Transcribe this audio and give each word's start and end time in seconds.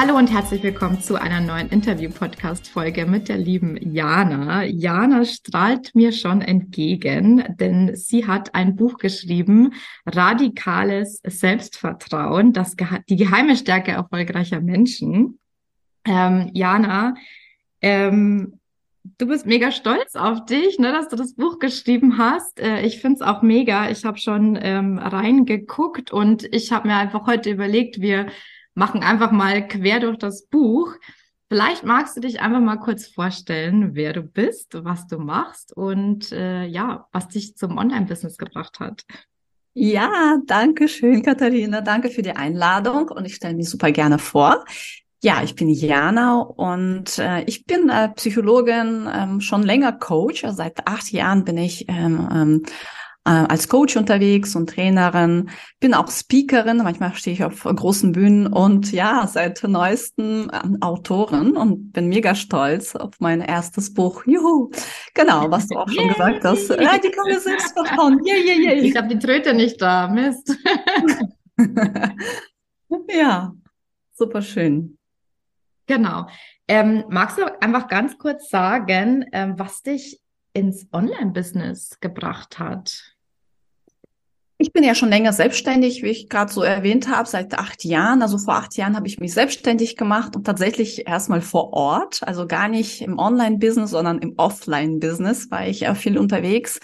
Hallo 0.00 0.16
und 0.16 0.30
herzlich 0.32 0.62
willkommen 0.62 1.00
zu 1.00 1.20
einer 1.20 1.40
neuen 1.40 1.70
Interview-Podcast-Folge 1.70 3.04
mit 3.04 3.28
der 3.28 3.36
lieben 3.36 3.76
Jana. 3.80 4.62
Jana 4.62 5.24
strahlt 5.24 5.92
mir 5.96 6.12
schon 6.12 6.40
entgegen, 6.40 7.42
denn 7.58 7.96
sie 7.96 8.24
hat 8.24 8.54
ein 8.54 8.76
Buch 8.76 8.98
geschrieben, 8.98 9.72
Radikales 10.06 11.20
Selbstvertrauen, 11.24 12.52
das 12.52 12.76
Gehe 12.76 13.02
die 13.08 13.16
geheime 13.16 13.56
Stärke 13.56 13.90
erfolgreicher 13.90 14.60
Menschen. 14.60 15.40
Ähm, 16.04 16.52
Jana, 16.54 17.14
ähm, 17.82 18.60
du 19.02 19.26
bist 19.26 19.46
mega 19.46 19.72
stolz 19.72 20.14
auf 20.14 20.44
dich, 20.44 20.78
ne, 20.78 20.92
dass 20.92 21.08
du 21.08 21.16
das 21.16 21.34
Buch 21.34 21.58
geschrieben 21.58 22.18
hast. 22.18 22.60
Äh, 22.60 22.82
ich 22.82 23.00
find's 23.00 23.20
auch 23.20 23.42
mega. 23.42 23.90
Ich 23.90 24.04
habe 24.04 24.18
schon 24.18 24.56
ähm, 24.62 24.98
reingeguckt 24.98 26.12
und 26.12 26.44
ich 26.54 26.70
habe 26.70 26.86
mir 26.86 26.94
einfach 26.94 27.26
heute 27.26 27.50
überlegt, 27.50 28.00
wir 28.00 28.28
machen 28.78 29.02
einfach 29.02 29.32
mal 29.32 29.66
quer 29.66 30.00
durch 30.00 30.16
das 30.16 30.46
Buch. 30.46 30.94
Vielleicht 31.50 31.84
magst 31.84 32.16
du 32.16 32.20
dich 32.20 32.40
einfach 32.40 32.60
mal 32.60 32.76
kurz 32.76 33.06
vorstellen, 33.06 33.94
wer 33.94 34.12
du 34.12 34.22
bist, 34.22 34.74
was 34.84 35.06
du 35.06 35.18
machst 35.18 35.76
und 35.76 36.30
äh, 36.32 36.64
ja, 36.64 37.06
was 37.12 37.28
dich 37.28 37.56
zum 37.56 37.78
Online-Business 37.78 38.36
gebracht 38.36 38.80
hat. 38.80 39.04
Ja, 39.74 40.38
danke 40.46 40.88
schön, 40.88 41.22
Katharina. 41.22 41.80
Danke 41.80 42.10
für 42.10 42.22
die 42.22 42.36
Einladung 42.36 43.08
und 43.08 43.24
ich 43.24 43.36
stelle 43.36 43.54
mich 43.54 43.70
super 43.70 43.92
gerne 43.92 44.18
vor. 44.18 44.64
Ja, 45.22 45.42
ich 45.42 45.54
bin 45.54 45.68
Jana 45.68 46.40
und 46.40 47.18
äh, 47.18 47.42
ich 47.44 47.64
bin 47.64 47.88
äh, 47.88 48.10
Psychologin, 48.10 49.08
ähm, 49.12 49.40
schon 49.40 49.62
länger 49.62 49.92
Coach. 49.92 50.44
Seit 50.48 50.86
acht 50.86 51.10
Jahren 51.10 51.44
bin 51.44 51.58
ich 51.58 51.88
ähm, 51.88 52.28
ähm, 52.32 52.62
äh, 53.28 53.44
als 53.46 53.68
Coach 53.68 53.96
unterwegs 53.98 54.56
und 54.56 54.70
Trainerin, 54.70 55.50
bin 55.80 55.92
auch 55.92 56.10
Speakerin, 56.10 56.78
manchmal 56.78 57.14
stehe 57.14 57.34
ich 57.34 57.44
auf 57.44 57.64
großen 57.64 58.12
Bühnen 58.12 58.46
und 58.46 58.90
ja, 58.90 59.26
seit 59.26 59.62
neuestem 59.62 60.50
ähm, 60.50 60.78
Autorin 60.80 61.54
und 61.54 61.92
bin 61.92 62.08
mega 62.08 62.34
stolz 62.34 62.96
auf 62.96 63.12
mein 63.18 63.42
erstes 63.42 63.92
Buch. 63.92 64.24
Juhu! 64.24 64.70
Genau, 65.12 65.50
was 65.50 65.68
du 65.68 65.76
auch 65.76 65.90
schon 65.90 66.08
gesagt 66.08 66.42
hast. 66.42 66.70
Radikale 66.70 67.38
Selbstvertrauen. 67.38 68.18
Yeah, 68.26 68.36
yeah, 68.38 68.72
yeah. 68.72 68.82
Ich 68.82 68.96
habe 68.96 69.08
die 69.08 69.18
Tröte 69.18 69.52
nicht 69.52 69.80
da. 69.82 70.08
Mist. 70.08 70.56
ja, 73.10 73.52
super 74.14 74.40
schön. 74.40 74.96
Genau. 75.86 76.26
Ähm, 76.66 77.04
magst 77.10 77.36
du 77.36 77.44
einfach 77.60 77.88
ganz 77.88 78.16
kurz 78.16 78.48
sagen, 78.48 79.26
ähm, 79.32 79.58
was 79.58 79.82
dich 79.82 80.18
ins 80.54 80.86
Online-Business 80.92 82.00
gebracht 82.00 82.58
hat? 82.58 83.17
Ich 84.60 84.72
bin 84.72 84.82
ja 84.82 84.96
schon 84.96 85.08
länger 85.08 85.32
selbstständig, 85.32 86.02
wie 86.02 86.08
ich 86.08 86.28
gerade 86.28 86.52
so 86.52 86.62
erwähnt 86.62 87.08
habe, 87.08 87.28
seit 87.28 87.56
acht 87.56 87.84
Jahren. 87.84 88.22
Also 88.22 88.38
vor 88.38 88.56
acht 88.56 88.76
Jahren 88.76 88.96
habe 88.96 89.06
ich 89.06 89.20
mich 89.20 89.32
selbstständig 89.32 89.96
gemacht 89.96 90.34
und 90.34 90.44
tatsächlich 90.44 91.06
erstmal 91.06 91.40
vor 91.42 91.72
Ort, 91.72 92.24
also 92.24 92.44
gar 92.48 92.66
nicht 92.66 93.00
im 93.00 93.20
Online-Business, 93.20 93.90
sondern 93.90 94.18
im 94.18 94.34
Offline-Business 94.36 95.52
war 95.52 95.64
ich 95.68 95.80
ja 95.80 95.94
viel 95.94 96.18
unterwegs 96.18 96.80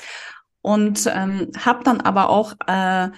und 0.63 1.11
ähm, 1.13 1.51
habe 1.59 1.83
dann 1.83 2.01
aber 2.01 2.31
auch 2.31 2.55
äh, 2.69 3.09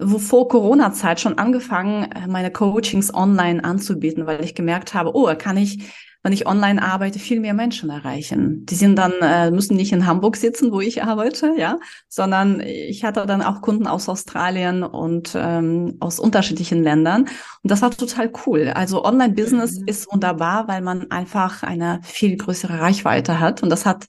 wo 0.00 0.18
vor 0.18 0.48
Corona-Zeit 0.48 1.20
schon 1.20 1.38
angefangen, 1.38 2.10
äh, 2.12 2.26
meine 2.26 2.50
Coachings 2.50 3.12
online 3.12 3.62
anzubieten, 3.62 4.26
weil 4.26 4.44
ich 4.44 4.54
gemerkt 4.54 4.94
habe, 4.94 5.14
oh, 5.14 5.32
kann 5.36 5.56
ich 5.56 5.90
wenn 6.22 6.32
ich 6.32 6.46
online 6.46 6.82
arbeite, 6.82 7.18
viel 7.18 7.40
mehr 7.40 7.54
Menschen 7.54 7.88
erreichen. 7.88 8.66
Die 8.66 8.74
sind 8.74 8.96
dann, 8.96 9.12
äh, 9.22 9.50
müssen 9.50 9.76
nicht 9.76 9.92
in 9.92 10.06
Hamburg 10.06 10.36
sitzen, 10.36 10.70
wo 10.70 10.80
ich 10.80 11.02
arbeite, 11.02 11.54
ja, 11.56 11.78
sondern 12.08 12.60
ich 12.60 13.04
hatte 13.04 13.24
dann 13.24 13.40
auch 13.40 13.62
Kunden 13.62 13.86
aus 13.86 14.08
Australien 14.08 14.82
und 14.82 15.32
ähm, 15.34 15.96
aus 16.00 16.20
unterschiedlichen 16.20 16.82
Ländern. 16.82 17.22
Und 17.22 17.70
das 17.70 17.80
war 17.80 17.90
total 17.90 18.30
cool. 18.46 18.70
Also 18.74 19.04
Online-Business 19.04 19.80
mhm. 19.80 19.88
ist 19.88 20.12
wunderbar, 20.12 20.68
weil 20.68 20.82
man 20.82 21.10
einfach 21.10 21.62
eine 21.62 22.00
viel 22.02 22.36
größere 22.36 22.80
Reichweite 22.80 23.40
hat. 23.40 23.62
Und 23.62 23.70
das 23.70 23.86
hat 23.86 24.06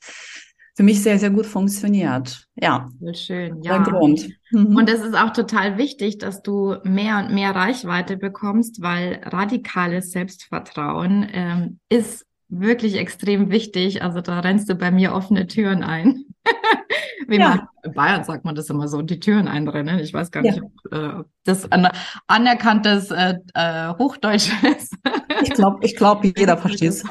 für 0.81 0.85
mich 0.85 1.03
sehr, 1.03 1.19
sehr 1.19 1.29
gut 1.29 1.45
funktioniert. 1.45 2.47
Ja. 2.55 2.89
Schön, 3.13 3.61
ja. 3.61 3.77
Grund. 3.83 4.29
Mhm. 4.49 4.75
Und 4.75 4.89
es 4.89 5.01
ist 5.01 5.15
auch 5.15 5.31
total 5.31 5.77
wichtig, 5.77 6.17
dass 6.17 6.41
du 6.41 6.77
mehr 6.83 7.19
und 7.19 7.35
mehr 7.35 7.55
Reichweite 7.55 8.17
bekommst, 8.17 8.81
weil 8.81 9.21
radikales 9.23 10.09
Selbstvertrauen 10.09 11.27
ähm, 11.31 11.79
ist 11.89 12.25
wirklich 12.49 12.95
extrem 12.95 13.51
wichtig. 13.51 14.01
Also 14.01 14.21
da 14.21 14.39
rennst 14.39 14.69
du 14.69 14.75
bei 14.75 14.89
mir 14.89 15.13
offene 15.13 15.45
Türen 15.45 15.83
ein. 15.83 16.25
Wie 17.27 17.37
ja. 17.37 17.49
man, 17.49 17.67
in 17.83 17.93
Bayern 17.93 18.23
sagt 18.23 18.43
man 18.43 18.55
das 18.55 18.71
immer 18.71 18.87
so, 18.87 19.03
die 19.03 19.19
Türen 19.19 19.47
einrennen. 19.47 19.99
Ich 19.99 20.15
weiß 20.15 20.31
gar 20.31 20.43
ja. 20.43 20.53
nicht, 20.53 20.63
ob 20.63 20.93
äh, 20.93 21.23
das 21.43 21.71
an, 21.71 21.89
anerkanntes 22.25 23.11
äh, 23.11 23.35
äh, 23.53 23.89
Hochdeutsch 23.99 24.49
ist. 24.79 24.95
ich 25.43 25.51
glaube, 25.51 25.85
ich 25.85 25.95
glaub, 25.95 26.25
jeder 26.25 26.57
versteht 26.57 26.89
es. 26.89 27.03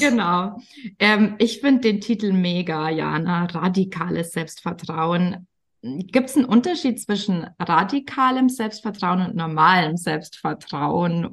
Genau. 0.00 0.58
Ähm, 0.98 1.36
ich 1.38 1.60
finde 1.60 1.80
den 1.82 2.00
Titel 2.00 2.32
mega, 2.32 2.90
Jana. 2.90 3.44
Radikales 3.46 4.32
Selbstvertrauen. 4.32 5.46
Gibt 5.82 6.30
es 6.30 6.36
einen 6.36 6.46
Unterschied 6.46 7.00
zwischen 7.00 7.46
radikalem 7.58 8.48
Selbstvertrauen 8.48 9.26
und 9.26 9.36
normalem 9.36 9.96
Selbstvertrauen? 9.96 11.28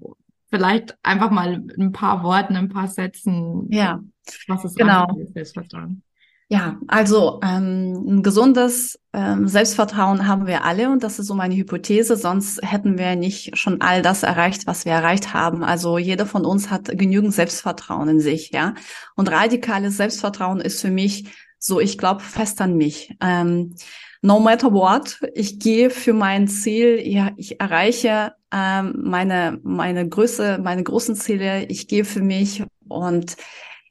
Vielleicht 0.49 0.97
einfach 1.03 1.31
mal 1.31 1.63
ein 1.79 1.91
paar 1.93 2.23
Worten, 2.23 2.57
ein 2.57 2.67
paar 2.67 2.89
Sätzen. 2.89 3.71
Ja. 3.71 4.01
Was 4.47 4.65
ist 4.65 4.75
genau. 4.75 5.07
Selbstvertrauen? 5.33 6.03
Ja, 6.51 6.77
also 6.89 7.39
ähm, 7.43 7.93
ein 8.05 8.23
gesundes 8.23 8.99
ähm, 9.13 9.47
Selbstvertrauen 9.47 10.27
haben 10.27 10.47
wir 10.47 10.65
alle 10.65 10.91
und 10.91 11.01
das 11.01 11.17
ist 11.17 11.27
so 11.27 11.33
meine 11.33 11.55
Hypothese, 11.55 12.17
sonst 12.17 12.59
hätten 12.61 12.97
wir 12.97 13.15
nicht 13.15 13.57
schon 13.57 13.79
all 13.79 14.01
das 14.01 14.23
erreicht, 14.23 14.67
was 14.67 14.83
wir 14.83 14.91
erreicht 14.91 15.33
haben. 15.33 15.63
Also 15.63 15.97
jeder 15.97 16.25
von 16.25 16.45
uns 16.45 16.69
hat 16.69 16.89
genügend 16.97 17.33
Selbstvertrauen 17.33 18.09
in 18.09 18.19
sich, 18.19 18.51
ja. 18.51 18.73
Und 19.15 19.31
radikales 19.31 19.95
Selbstvertrauen 19.95 20.59
ist 20.59 20.81
für 20.81 20.91
mich 20.91 21.29
so, 21.57 21.79
ich 21.79 21.97
glaube 21.97 22.19
fest 22.19 22.59
an 22.59 22.75
mich. 22.75 23.15
Ähm, 23.21 23.73
no 24.21 24.41
matter 24.41 24.73
what, 24.73 25.21
ich 25.33 25.57
gehe 25.57 25.89
für 25.89 26.11
mein 26.11 26.49
Ziel, 26.49 26.99
ja, 27.01 27.31
ich 27.37 27.61
erreiche 27.61 28.33
ähm, 28.53 28.95
meine 29.01 29.57
meine 29.63 30.05
Größe, 30.05 30.59
meine 30.61 30.83
großen 30.83 31.15
Ziele, 31.15 31.63
ich 31.67 31.87
gehe 31.87 32.03
für 32.03 32.21
mich 32.21 32.61
und 32.89 33.37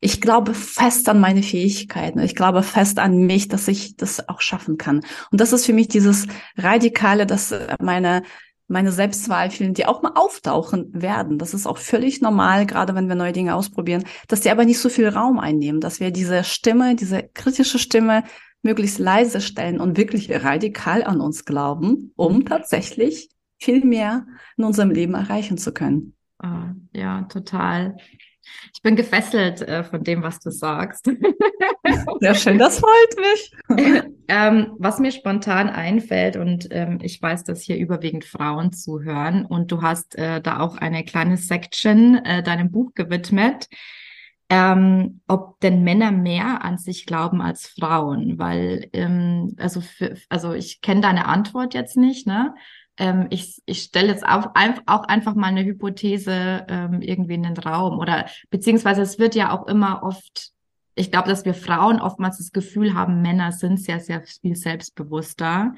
ich 0.01 0.21
glaube 0.21 0.55
fest 0.55 1.09
an 1.09 1.21
meine 1.21 1.43
Fähigkeiten. 1.43 2.21
Ich 2.21 2.35
glaube 2.35 2.63
fest 2.63 2.99
an 2.99 3.27
mich, 3.27 3.49
dass 3.49 3.69
ich 3.69 3.97
das 3.97 4.29
auch 4.29 4.41
schaffen 4.41 4.79
kann. 4.79 5.03
Und 5.31 5.41
das 5.41 5.53
ist 5.53 5.67
für 5.67 5.75
mich 5.75 5.89
dieses 5.89 6.27
Radikale, 6.57 7.27
dass 7.27 7.55
meine 7.81 8.23
meine 8.71 8.93
Selbstzweifel, 8.93 9.73
die 9.73 9.87
auch 9.87 10.01
mal 10.01 10.13
auftauchen 10.15 10.91
werden. 10.93 11.39
Das 11.39 11.55
ist 11.55 11.67
auch 11.67 11.77
völlig 11.77 12.21
normal, 12.21 12.67
gerade 12.67 12.95
wenn 12.95 13.09
wir 13.09 13.17
neue 13.17 13.33
Dinge 13.33 13.57
ausprobieren, 13.57 14.05
dass 14.29 14.43
die 14.43 14.51
aber 14.51 14.65
nicht 14.65 14.79
so 14.79 14.89
viel 14.89 15.09
Raum 15.09 15.41
einnehmen, 15.41 15.81
dass 15.81 15.99
wir 15.99 16.13
diese 16.13 16.45
Stimme, 16.45 16.95
diese 16.95 17.25
kritische 17.35 17.81
Stimme 17.81 18.23
möglichst 18.63 19.01
leise 19.01 19.41
stellen 19.41 19.81
und 19.81 19.97
wirklich 19.97 20.31
radikal 20.45 21.03
an 21.03 21.21
uns 21.21 21.45
glauben, 21.45 22.13
um 22.15 22.45
tatsächlich 22.45 23.31
viel 23.59 23.85
mehr 23.85 24.27
in 24.57 24.65
unserem 24.65 24.91
Leben 24.91 25.15
erreichen 25.15 25.59
zu 25.59 25.73
können. 25.73 26.15
Oh, 26.43 26.71
ja, 26.93 27.23
total. 27.23 27.97
Ich 28.75 28.83
bin 28.83 28.97
gefesselt 28.97 29.63
äh, 29.63 29.85
von 29.85 30.03
dem, 30.03 30.23
was 30.23 30.41
du 30.41 30.51
sagst. 30.51 31.07
Sehr 32.21 32.35
schön, 32.35 32.59
das 32.59 32.81
freut 32.81 33.17
mich. 33.19 34.05
ähm, 34.29 34.75
was 34.79 34.99
mir 34.99 35.13
spontan 35.13 35.69
einfällt, 35.69 36.37
und 36.37 36.69
ähm, 36.71 36.99
ich 37.03 37.21
weiß, 37.21 37.45
dass 37.45 37.63
hier 37.63 37.77
überwiegend 37.77 38.25
Frauen 38.25 38.73
zuhören, 38.73 39.45
und 39.45 39.73
du 39.73 39.83
hast 39.83 40.17
äh, 40.17 40.41
da 40.41 40.61
auch 40.61 40.77
eine 40.77 41.05
kleine 41.05 41.37
Section 41.37 42.17
äh, 42.25 42.43
deinem 42.43 42.71
Buch 42.71 42.95
gewidmet, 42.95 43.69
ähm, 44.51 45.21
ob 45.29 45.61
denn 45.61 45.85
Männer 45.85 46.11
mehr 46.11 46.65
an 46.65 46.77
sich 46.77 47.07
glauben 47.07 47.41
als 47.41 47.69
Frauen, 47.69 48.39
weil 48.39 48.89
ähm, 48.93 49.55
also 49.59 49.81
für, 49.81 50.17
also 50.29 50.53
ich 50.53 50.81
kenne 50.81 51.01
deine 51.01 51.27
Antwort 51.27 51.73
jetzt 51.73 51.97
nicht, 51.97 52.27
ne? 52.27 52.55
Ähm, 53.01 53.27
ich, 53.31 53.61
ich 53.65 53.83
stelle 53.83 54.09
jetzt 54.09 54.25
auch, 54.25 54.51
auch 54.87 55.05
einfach 55.05 55.35
mal 55.35 55.47
eine 55.47 55.65
Hypothese 55.65 56.67
ähm, 56.69 57.01
irgendwie 57.01 57.35
in 57.35 57.43
den 57.43 57.57
Raum 57.57 57.99
oder 57.99 58.27
beziehungsweise 58.51 59.01
es 59.01 59.19
wird 59.19 59.35
ja 59.35 59.51
auch 59.51 59.67
immer 59.67 60.03
oft, 60.03 60.51
ich 60.95 61.11
glaube, 61.11 61.29
dass 61.29 61.47
wir 61.47 61.55
Frauen 61.55 62.01
oftmals 62.01 62.37
das 62.37 62.53
Gefühl 62.53 62.95
haben, 62.95 63.23
Männer 63.23 63.53
sind 63.53 63.81
sehr, 63.81 64.01
sehr 64.01 64.23
viel 64.23 64.55
selbstbewusster, 64.55 65.75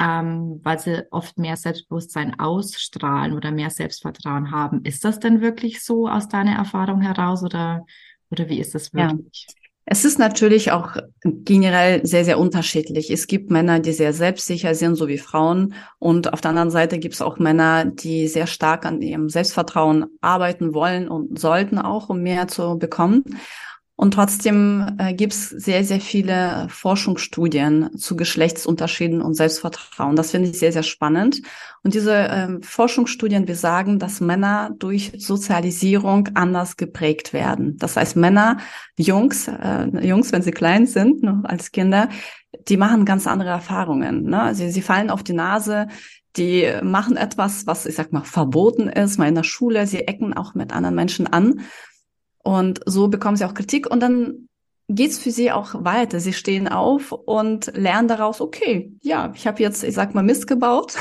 ähm, 0.00 0.60
weil 0.62 0.78
sie 0.78 1.06
oft 1.12 1.38
mehr 1.38 1.56
Selbstbewusstsein 1.56 2.40
ausstrahlen 2.40 3.34
oder 3.34 3.52
mehr 3.52 3.70
Selbstvertrauen 3.70 4.50
haben. 4.50 4.84
Ist 4.84 5.04
das 5.04 5.20
denn 5.20 5.42
wirklich 5.42 5.84
so 5.84 6.08
aus 6.08 6.28
deiner 6.28 6.56
Erfahrung 6.56 7.02
heraus 7.02 7.44
oder, 7.44 7.84
oder 8.30 8.48
wie 8.48 8.58
ist 8.58 8.74
das 8.74 8.92
wirklich? 8.94 9.46
Ja. 9.48 9.63
Es 9.86 10.06
ist 10.06 10.18
natürlich 10.18 10.72
auch 10.72 10.96
generell 11.22 12.06
sehr, 12.06 12.24
sehr 12.24 12.38
unterschiedlich. 12.38 13.10
Es 13.10 13.26
gibt 13.26 13.50
Männer, 13.50 13.80
die 13.80 13.92
sehr 13.92 14.14
selbstsicher 14.14 14.74
sind, 14.74 14.96
so 14.96 15.08
wie 15.08 15.18
Frauen. 15.18 15.74
Und 15.98 16.32
auf 16.32 16.40
der 16.40 16.50
anderen 16.50 16.70
Seite 16.70 16.98
gibt 16.98 17.14
es 17.14 17.20
auch 17.20 17.38
Männer, 17.38 17.84
die 17.84 18.26
sehr 18.28 18.46
stark 18.46 18.86
an 18.86 19.02
ihrem 19.02 19.28
Selbstvertrauen 19.28 20.06
arbeiten 20.22 20.72
wollen 20.72 21.08
und 21.08 21.38
sollten 21.38 21.78
auch, 21.78 22.08
um 22.08 22.22
mehr 22.22 22.48
zu 22.48 22.78
bekommen. 22.78 23.24
Und 23.96 24.14
trotzdem 24.14 24.96
äh, 24.98 25.14
gibt 25.14 25.34
es 25.34 25.50
sehr, 25.50 25.84
sehr 25.84 26.00
viele 26.00 26.66
Forschungsstudien 26.68 27.96
zu 27.96 28.16
Geschlechtsunterschieden 28.16 29.22
und 29.22 29.34
Selbstvertrauen. 29.34 30.16
Das 30.16 30.32
finde 30.32 30.50
ich 30.50 30.58
sehr, 30.58 30.72
sehr 30.72 30.82
spannend. 30.82 31.42
Und 31.84 31.94
diese 31.94 32.12
äh, 32.12 32.48
Forschungsstudien 32.60 33.44
besagen, 33.44 34.00
dass 34.00 34.20
Männer 34.20 34.70
durch 34.78 35.12
Sozialisierung 35.18 36.28
anders 36.34 36.76
geprägt 36.76 37.32
werden. 37.32 37.76
Das 37.78 37.96
heißt, 37.96 38.16
Männer, 38.16 38.56
Jungs, 38.98 39.46
äh, 39.46 39.86
Jungs, 40.04 40.32
wenn 40.32 40.42
sie 40.42 40.50
klein 40.50 40.86
sind, 40.86 41.22
noch 41.22 41.44
als 41.44 41.70
Kinder, 41.70 42.08
die 42.66 42.76
machen 42.76 43.04
ganz 43.04 43.28
andere 43.28 43.50
Erfahrungen. 43.50 44.24
Ne? 44.24 44.42
Also 44.42 44.68
sie 44.68 44.82
fallen 44.82 45.10
auf 45.10 45.22
die 45.22 45.34
Nase, 45.34 45.86
die 46.36 46.68
machen 46.82 47.16
etwas, 47.16 47.68
was 47.68 47.86
ich 47.86 47.94
sag 47.94 48.12
mal 48.12 48.24
verboten 48.24 48.88
ist, 48.88 49.18
mal 49.18 49.28
in 49.28 49.36
der 49.36 49.44
Schule, 49.44 49.86
sie 49.86 50.00
ecken 50.08 50.34
auch 50.34 50.54
mit 50.54 50.72
anderen 50.72 50.96
Menschen 50.96 51.28
an. 51.28 51.60
Und 52.44 52.80
so 52.86 53.08
bekommen 53.08 53.36
sie 53.36 53.44
auch 53.44 53.54
Kritik 53.54 53.90
und 53.90 54.00
dann 54.00 54.48
geht's 54.88 55.18
für 55.18 55.30
sie 55.30 55.50
auch 55.50 55.82
weiter. 55.82 56.20
Sie 56.20 56.34
stehen 56.34 56.68
auf 56.68 57.10
und 57.10 57.72
lernen 57.74 58.06
daraus, 58.06 58.40
okay, 58.40 58.92
ja, 59.00 59.32
ich 59.34 59.46
habe 59.46 59.62
jetzt, 59.62 59.82
ich 59.82 59.94
sag 59.94 60.14
mal, 60.14 60.22
Mist 60.22 60.46
gebaut, 60.46 60.96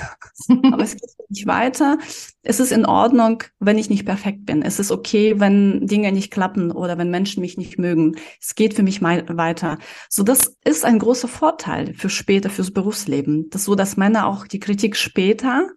aber 0.72 0.84
es 0.84 0.94
geht 0.94 1.10
nicht 1.30 1.48
weiter. 1.48 1.98
Es 2.44 2.62
ist 2.62 2.72
in 2.72 2.86
Ordnung, 2.86 3.44
wenn 3.60 3.78
ich 3.78 3.90
nicht 3.90 4.06
perfekt 4.06 4.46
bin. 4.46 4.62
Es 4.62 4.80
ist 4.80 4.92
okay, 4.92 5.40
wenn 5.40 5.86
Dinge 5.86 6.14
nicht 6.14 6.32
klappen 6.32 6.72
oder 6.72 6.98
wenn 6.98 7.12
Menschen 7.12 7.42
mich 7.42 7.58
nicht 7.58 7.78
mögen. 7.78 8.16
Es 8.42 8.56
geht 8.56 8.74
für 8.74 8.84
mich 8.84 9.02
weiter. 9.02 9.78
So, 10.10 10.24
das 10.24 10.56
ist 10.64 10.86
ein 10.86 11.00
großer 11.00 11.28
Vorteil 11.28 11.94
für 11.94 12.10
später, 12.10 12.50
fürs 12.50 12.72
Berufsleben. 12.72 13.50
Das 13.50 13.62
ist 13.62 13.66
so, 13.66 13.76
dass 13.76 13.98
Männer 13.98 14.28
auch 14.28 14.48
die 14.48 14.60
Kritik 14.60 14.96
später 14.96 15.68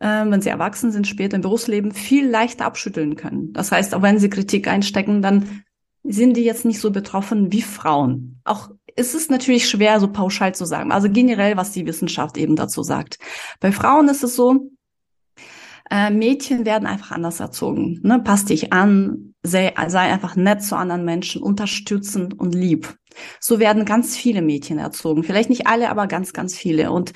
wenn 0.00 0.40
sie 0.40 0.48
erwachsen 0.48 0.92
sind, 0.92 1.06
später 1.06 1.36
im 1.36 1.42
Berufsleben 1.42 1.92
viel 1.92 2.26
leichter 2.26 2.64
abschütteln 2.64 3.16
können. 3.16 3.52
Das 3.52 3.70
heißt, 3.70 3.94
auch 3.94 4.02
wenn 4.02 4.18
sie 4.18 4.30
Kritik 4.30 4.66
einstecken, 4.66 5.20
dann 5.20 5.62
sind 6.02 6.36
die 6.36 6.44
jetzt 6.44 6.64
nicht 6.64 6.80
so 6.80 6.90
betroffen 6.90 7.52
wie 7.52 7.62
Frauen. 7.62 8.40
Auch 8.44 8.70
ist 8.96 9.14
es 9.14 9.28
natürlich 9.28 9.68
schwer, 9.68 10.00
so 10.00 10.08
pauschal 10.08 10.54
zu 10.54 10.64
sagen. 10.64 10.92
Also 10.92 11.08
generell, 11.10 11.56
was 11.56 11.72
die 11.72 11.86
Wissenschaft 11.86 12.36
eben 12.36 12.56
dazu 12.56 12.82
sagt. 12.82 13.18
Bei 13.60 13.72
Frauen 13.72 14.08
ist 14.08 14.24
es 14.24 14.34
so, 14.34 14.70
äh, 15.90 16.10
Mädchen 16.10 16.64
werden 16.64 16.86
einfach 16.86 17.10
anders 17.10 17.40
erzogen. 17.40 18.00
Ne? 18.02 18.20
Pass 18.20 18.44
dich 18.44 18.72
an, 18.72 19.34
sei, 19.42 19.74
sei 19.88 20.12
einfach 20.12 20.36
nett 20.36 20.62
zu 20.62 20.76
anderen 20.76 21.04
Menschen, 21.04 21.42
unterstützend 21.42 22.38
und 22.38 22.54
lieb. 22.54 22.94
So 23.40 23.58
werden 23.58 23.84
ganz 23.84 24.16
viele 24.16 24.40
Mädchen 24.40 24.78
erzogen. 24.78 25.24
Vielleicht 25.24 25.50
nicht 25.50 25.66
alle, 25.66 25.90
aber 25.90 26.06
ganz, 26.06 26.32
ganz 26.32 26.56
viele. 26.56 26.92
Und 26.92 27.12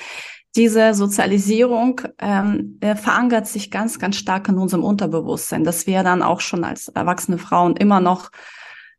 diese 0.57 0.95
Sozialisierung 0.95 2.01
ähm, 2.19 2.79
verankert 2.81 3.49
sich 3.49 3.71
ganz, 3.71 3.99
ganz 3.99 4.17
stark 4.17 4.49
in 4.49 4.59
unserem 4.59 4.85
Unterbewusstsein, 4.85 5.65
dass 5.65 5.87
wir 5.87 6.03
dann 6.03 6.23
auch 6.23 6.41
schon 6.41 6.63
als 6.65 6.89
erwachsene 6.89 7.39
Frauen 7.39 7.77
immer 7.77 8.01
noch 8.01 8.31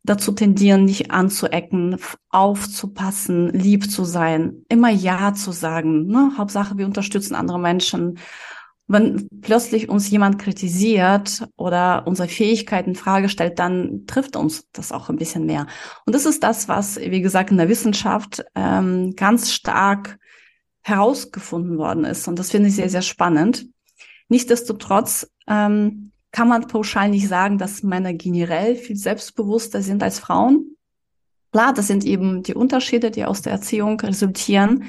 dazu 0.06 0.32
tendieren, 0.32 0.86
nicht 0.86 1.12
anzuecken, 1.12 1.98
aufzupassen, 2.30 3.50
lieb 3.50 3.90
zu 3.90 4.04
sein, 4.06 4.66
immer 4.70 4.90
Ja 4.90 5.34
zu 5.34 5.52
sagen. 5.52 6.08
Ne? 6.08 6.34
Hauptsache, 6.38 6.78
wir 6.78 6.86
unterstützen 6.86 7.36
andere 7.36 7.60
Menschen. 7.60 8.20
Wenn 8.88 9.28
plötzlich 9.42 9.90
uns 9.90 10.12
jemand 10.12 10.38
kritisiert 10.38 11.48
oder 11.56 12.06
unsere 12.06 12.28
Fähigkeiten 12.28 12.92
in 12.92 12.96
Frage 12.96 13.30
stellt, 13.30 13.58
dann 13.58 14.04
trifft 14.06 14.36
uns 14.36 14.68
das 14.74 14.92
auch 14.92 15.10
ein 15.10 15.16
bisschen 15.16 15.48
mehr. 15.48 15.66
Und 16.06 16.14
das 16.14 16.28
ist 16.28 16.44
das, 16.44 16.68
was, 16.68 16.98
wie 17.00 17.22
gesagt, 17.22 17.50
in 17.50 17.58
der 17.58 17.70
Wissenschaft 17.70 18.46
ähm, 18.54 19.16
ganz 19.16 19.52
stark 19.52 20.20
herausgefunden 20.86 21.80
worden 21.80 22.06
ist. 22.06 22.28
Und 22.28 22.38
das 22.38 22.52
finde 22.52 22.70
ich 22.70 22.76
sehr, 22.76 22.90
sehr 22.90 23.02
spannend. 23.02 23.68
Nichtsdestotrotz 24.30 25.28
ähm, 25.48 26.12
kann 26.32 26.48
man 26.48 26.68
pauschal 26.68 27.10
nicht 27.10 27.28
sagen, 27.28 27.58
dass 27.58 27.82
Männer 27.82 28.14
generell 28.14 28.76
viel 28.76 28.96
selbstbewusster 28.96 29.82
sind 29.82 30.04
als 30.04 30.20
Frauen. 30.20 30.78
Klar, 31.52 31.74
das 31.74 31.88
sind 31.88 32.06
eben 32.06 32.44
die 32.44 32.54
Unterschiede, 32.54 33.10
die 33.10 33.26
aus 33.26 33.42
der 33.42 33.54
Erziehung 33.54 34.00
resultieren. 34.00 34.84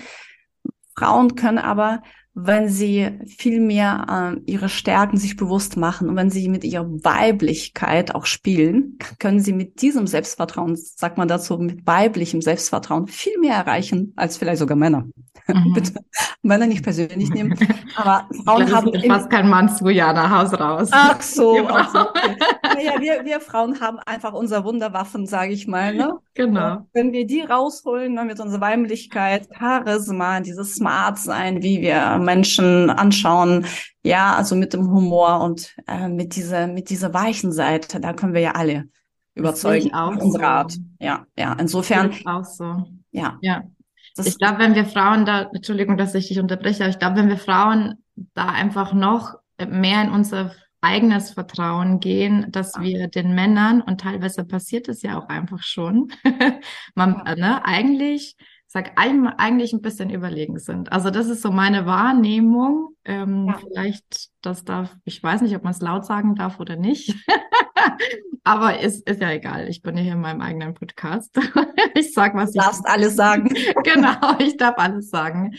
Frauen 0.95 1.35
können 1.35 1.59
aber 1.59 2.03
wenn 2.39 2.69
sie 2.69 3.19
viel 3.27 3.61
mehr 3.61 4.37
äh, 4.37 4.51
ihre 4.51 4.69
Stärken 4.69 5.17
sich 5.17 5.39
bewusst 5.39 5.79
machen 5.79 6.11
und 6.11 6.17
wenn 6.17 6.29
sie 6.29 6.51
mit 6.51 6.65
ihrer 6.65 6.87
Weiblichkeit 6.87 8.15
auch 8.15 8.27
spielen, 8.27 8.99
können 9.19 9.41
sie 9.41 9.55
mit 9.55 9.81
diesem 9.81 10.07
Selbstvertrauen, 10.07 10.77
sagt 10.77 11.17
man 11.17 11.29
dazu, 11.29 11.57
mit 11.57 11.87
weiblichem 11.87 12.43
Selbstvertrauen 12.43 13.07
viel 13.07 13.39
mehr 13.39 13.55
erreichen 13.55 14.13
als 14.17 14.37
vielleicht 14.37 14.59
sogar 14.59 14.77
Männer. 14.77 15.07
Mhm. 15.49 15.73
Bitte 15.75 15.95
Männer 16.43 16.67
nicht 16.67 16.83
persönlich 16.83 17.31
nehmen, 17.31 17.59
aber 17.97 18.29
Frauen 18.45 18.71
haben 18.71 18.93
fast 19.07 19.31
kein 19.31 19.49
Mann 19.49 19.71
zu 19.71 19.89
Jana 19.89 20.29
Haus 20.29 20.53
raus. 20.61 20.91
Ach 20.93 21.23
so, 21.23 21.67
ach 21.71 21.91
so 21.91 22.01
okay. 22.01 22.37
naja, 22.63 23.01
wir, 23.01 23.25
wir 23.25 23.41
Frauen 23.41 23.81
haben 23.81 23.99
einfach 24.05 24.35
unsere 24.35 24.63
Wunderwaffen, 24.65 25.27
sage 25.27 25.53
ich 25.53 25.67
mal. 25.67 25.95
Ne? 25.95 26.19
Genau. 26.35 26.77
Und 26.77 26.87
wenn 26.93 27.13
wir 27.13 27.27
die 27.27 27.41
rausholen, 27.41 28.13
ne, 28.13 28.25
mit 28.25 28.41
unserer 28.41 28.61
Weiblichkeit, 28.61 29.49
Charisma, 29.59 30.41
dieses 30.41 30.75
Smart 30.75 31.19
sein, 31.19 31.63
wie 31.63 31.81
wir 31.81 32.19
Menschen 32.27 32.91
anschauen. 32.91 33.65
Ja, 34.03 34.35
also 34.35 34.55
mit 34.55 34.75
dem 34.75 34.91
Humor 34.91 35.41
und 35.41 35.75
äh, 35.87 36.09
mit 36.09 36.37
dieser 36.37 36.67
mit 36.67 36.91
dieser 36.91 37.15
weichen 37.15 37.53
Seite, 37.53 38.01
da 38.01 38.13
können 38.13 38.35
wir 38.35 38.43
ja 38.43 38.53
alle 38.53 38.85
überzeugen. 39.35 39.95
Auch 39.95 40.17
unsere 40.17 40.45
so. 40.45 40.49
Art. 40.49 40.77
Ja, 41.01 41.27
ja. 41.39 41.55
Insofern. 41.59 42.13
Auch 42.27 42.45
so. 42.45 42.85
Ja. 43.13 43.39
Ja. 43.41 43.65
Das 44.17 44.27
ich 44.27 44.39
glaube, 44.39 44.59
wenn 44.59 44.75
wir 44.75 44.87
Frauen 44.87 45.27
da, 45.27 45.51
Entschuldigung, 45.53 45.97
dass 45.97 46.15
ich 46.15 46.29
dich 46.29 46.39
unterbreche, 46.39 46.83
aber 46.83 46.91
ich 46.91 46.99
glaube, 46.99 47.17
wenn 47.17 47.29
wir 47.29 47.39
Frauen 47.39 48.03
da 48.35 48.47
einfach 48.47 48.95
noch 48.95 49.35
mehr 49.59 50.03
in 50.03 50.11
unser 50.11 50.53
eigenes 50.81 51.31
Vertrauen 51.31 52.01
gehen, 52.01 52.47
dass 52.51 52.75
ja. 52.77 52.83
wir 52.83 53.09
den 53.09 53.35
Männern, 53.35 53.83
und 53.83 54.01
teilweise 54.01 54.45
passiert 54.45 54.89
es 54.89 55.03
ja 55.03 55.19
auch 55.19 55.29
einfach 55.29 55.63
schon, 55.63 56.13
man, 56.95 57.23
ja. 57.27 57.37
ne, 57.37 57.65
eigentlich 57.65 58.37
sag 58.67 58.93
eigentlich 58.97 59.73
ein 59.73 59.81
bisschen 59.81 60.11
überlegen 60.11 60.59
sind. 60.59 60.93
Also 60.93 61.11
das 61.11 61.29
ist 61.29 61.43
so 61.43 61.51
meine 61.51 61.87
Wahrnehmung. 61.87 62.95
Ähm, 63.05 63.47
ja. 63.47 63.59
Vielleicht, 63.59 64.29
das 64.43 64.65
darf, 64.65 64.95
ich 65.05 65.23
weiß 65.23 65.43
nicht, 65.43 65.55
ob 65.55 65.63
man 65.63 65.73
es 65.73 65.81
laut 65.81 66.05
sagen 66.05 66.35
darf 66.35 66.59
oder 66.59 66.77
nicht. 66.77 67.15
Aber 68.45 68.79
ist, 68.81 69.09
ist 69.09 69.21
ja 69.21 69.31
egal. 69.31 69.69
Ich 69.69 69.83
bin 69.83 69.97
ja 69.97 70.03
hier 70.03 70.13
in 70.13 70.21
meinem 70.21 70.41
eigenen 70.41 70.75
Podcast. 70.75 71.37
ich 71.95 72.13
sag, 72.13 72.35
was 72.35 72.53
du 72.53 72.59
ich. 72.59 72.65
darfst 72.65 72.87
alles 72.87 73.17
sagen. 73.17 73.49
genau, 73.85 74.39
ich 74.39 74.57
darf 74.57 74.79
alles 74.79 75.11
sagen. 75.11 75.55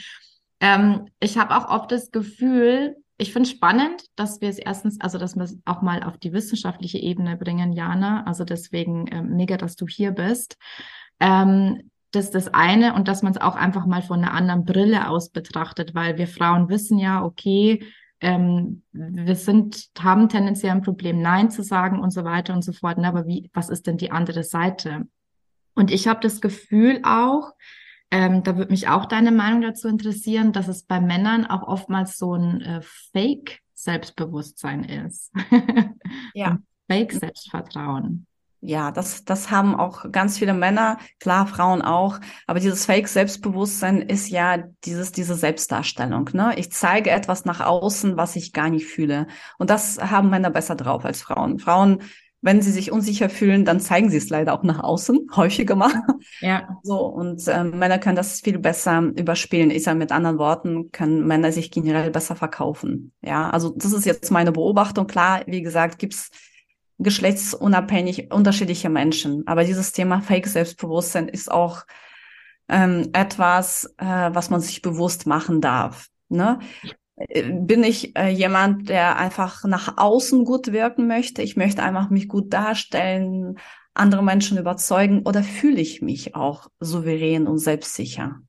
Ähm, 0.59 1.07
ich 1.19 1.37
habe 1.37 1.55
auch 1.55 1.69
oft 1.69 1.91
das 1.91 2.11
Gefühl, 2.11 2.95
ich 3.17 3.33
finde 3.33 3.49
spannend, 3.49 4.03
dass 4.15 4.41
wir 4.41 4.49
es 4.49 4.59
erstens, 4.59 5.01
also 5.01 5.17
dass 5.17 5.35
wir 5.35 5.43
es 5.43 5.57
auch 5.65 5.81
mal 5.81 6.03
auf 6.03 6.17
die 6.17 6.33
wissenschaftliche 6.33 6.99
Ebene 6.99 7.35
bringen, 7.35 7.73
Jana. 7.73 8.23
Also 8.25 8.43
deswegen 8.43 9.05
ähm, 9.11 9.35
mega, 9.35 9.57
dass 9.57 9.75
du 9.75 9.87
hier 9.87 10.11
bist. 10.11 10.57
Ähm, 11.19 11.89
das 12.11 12.25
ist 12.25 12.35
das 12.35 12.47
eine 12.53 12.93
und 12.93 13.07
dass 13.07 13.21
man 13.21 13.33
es 13.33 13.41
auch 13.41 13.55
einfach 13.55 13.85
mal 13.85 14.01
von 14.01 14.23
einer 14.23 14.33
anderen 14.33 14.65
Brille 14.65 15.09
aus 15.09 15.29
betrachtet, 15.29 15.93
weil 15.93 16.17
wir 16.17 16.27
Frauen 16.27 16.69
wissen 16.69 16.97
ja, 16.99 17.23
okay, 17.23 17.83
ähm, 18.19 18.83
wir 18.91 19.35
sind, 19.35 19.89
haben 19.99 20.29
tendenziell 20.29 20.71
ein 20.71 20.81
Problem, 20.81 21.21
Nein 21.21 21.51
zu 21.51 21.63
sagen 21.63 21.99
und 21.99 22.11
so 22.11 22.23
weiter 22.23 22.53
und 22.53 22.63
so 22.63 22.73
fort. 22.73 22.97
Ne? 22.97 23.07
Aber 23.07 23.27
wie, 23.27 23.49
was 23.53 23.69
ist 23.69 23.87
denn 23.87 23.97
die 23.97 24.11
andere 24.11 24.43
Seite? 24.43 25.07
Und 25.75 25.91
ich 25.91 26.07
habe 26.07 26.19
das 26.21 26.41
Gefühl 26.41 27.01
auch, 27.03 27.53
ähm, 28.09 28.41
da 28.43 28.57
würde 28.57 28.71
mich 28.71 28.87
auch 28.87 29.05
deine 29.05 29.31
Meinung 29.31 29.61
dazu 29.61 29.87
interessieren, 29.87 30.53
dass 30.53 30.67
es 30.67 30.83
bei 30.83 30.99
Männern 30.99 31.45
auch 31.45 31.63
oftmals 31.63 32.17
so 32.17 32.33
ein 32.33 32.61
äh, 32.61 32.81
Fake-Selbstbewusstsein 33.11 34.85
ist. 34.85 35.31
ja. 36.33 36.57
Fake-Selbstvertrauen 36.89 38.26
ja, 38.61 38.91
das, 38.91 39.23
das 39.23 39.51
haben 39.51 39.75
auch 39.75 40.11
ganz 40.11 40.37
viele 40.37 40.53
Männer, 40.53 40.97
klar, 41.19 41.47
Frauen 41.47 41.81
auch, 41.81 42.19
aber 42.47 42.59
dieses 42.59 42.85
Fake-Selbstbewusstsein 42.85 44.01
ist 44.01 44.29
ja 44.29 44.63
dieses, 44.83 45.11
diese 45.11 45.35
Selbstdarstellung, 45.35 46.29
ne? 46.33 46.53
Ich 46.57 46.71
zeige 46.71 47.11
etwas 47.11 47.45
nach 47.45 47.59
außen, 47.59 48.17
was 48.17 48.35
ich 48.35 48.53
gar 48.53 48.69
nicht 48.69 48.87
fühle. 48.87 49.27
Und 49.57 49.69
das 49.69 49.99
haben 49.99 50.29
Männer 50.29 50.49
besser 50.49 50.75
drauf 50.75 51.05
als 51.05 51.21
Frauen. 51.21 51.59
Frauen, 51.59 52.01
wenn 52.41 52.61
sie 52.61 52.71
sich 52.71 52.91
unsicher 52.91 53.29
fühlen, 53.29 53.65
dann 53.65 53.79
zeigen 53.79 54.09
sie 54.09 54.17
es 54.17 54.29
leider 54.29 54.53
auch 54.53 54.63
nach 54.63 54.79
außen, 54.79 55.27
häufiger 55.35 55.75
mal. 55.75 55.93
Ja. 56.39 56.79
So, 56.83 57.05
und 57.05 57.47
äh, 57.47 57.63
Männer 57.63 57.99
können 57.99 58.15
das 58.15 58.41
viel 58.41 58.57
besser 58.57 59.01
überspielen. 59.15 59.69
Ich 59.69 59.83
sage 59.83 59.97
mit 59.97 60.11
anderen 60.11 60.39
Worten, 60.39 60.91
können 60.91 61.27
Männer 61.27 61.51
sich 61.51 61.71
generell 61.71 62.09
besser 62.09 62.35
verkaufen. 62.35 63.11
Ja, 63.21 63.49
also 63.49 63.73
das 63.75 63.93
ist 63.93 64.05
jetzt 64.05 64.31
meine 64.31 64.51
Beobachtung. 64.51 65.07
Klar, 65.07 65.41
wie 65.45 65.61
gesagt, 65.61 65.99
gibt's 65.99 66.31
geschlechtsunabhängig 66.99 68.31
unterschiedliche 68.31 68.89
Menschen. 68.89 69.45
Aber 69.47 69.63
dieses 69.63 69.91
Thema 69.91 70.21
Fake-Selbstbewusstsein 70.21 71.27
ist 71.27 71.51
auch 71.51 71.85
ähm, 72.69 73.09
etwas, 73.13 73.93
äh, 73.97 74.05
was 74.05 74.49
man 74.49 74.61
sich 74.61 74.81
bewusst 74.81 75.27
machen 75.27 75.61
darf. 75.61 76.07
Ne? 76.29 76.59
Äh, 77.15 77.43
bin 77.51 77.83
ich 77.83 78.17
äh, 78.17 78.29
jemand, 78.29 78.89
der 78.89 79.17
einfach 79.17 79.63
nach 79.65 79.97
außen 79.97 80.43
gut 80.43 80.71
wirken 80.71 81.07
möchte? 81.07 81.41
Ich 81.41 81.55
möchte 81.55 81.83
einfach 81.83 82.09
mich 82.09 82.27
gut 82.27 82.53
darstellen, 82.53 83.57
andere 83.93 84.23
Menschen 84.23 84.57
überzeugen 84.57 85.23
oder 85.23 85.43
fühle 85.43 85.81
ich 85.81 86.01
mich 86.01 86.35
auch 86.35 86.67
souverän 86.79 87.47
und 87.47 87.57
selbstsicher? 87.59 88.41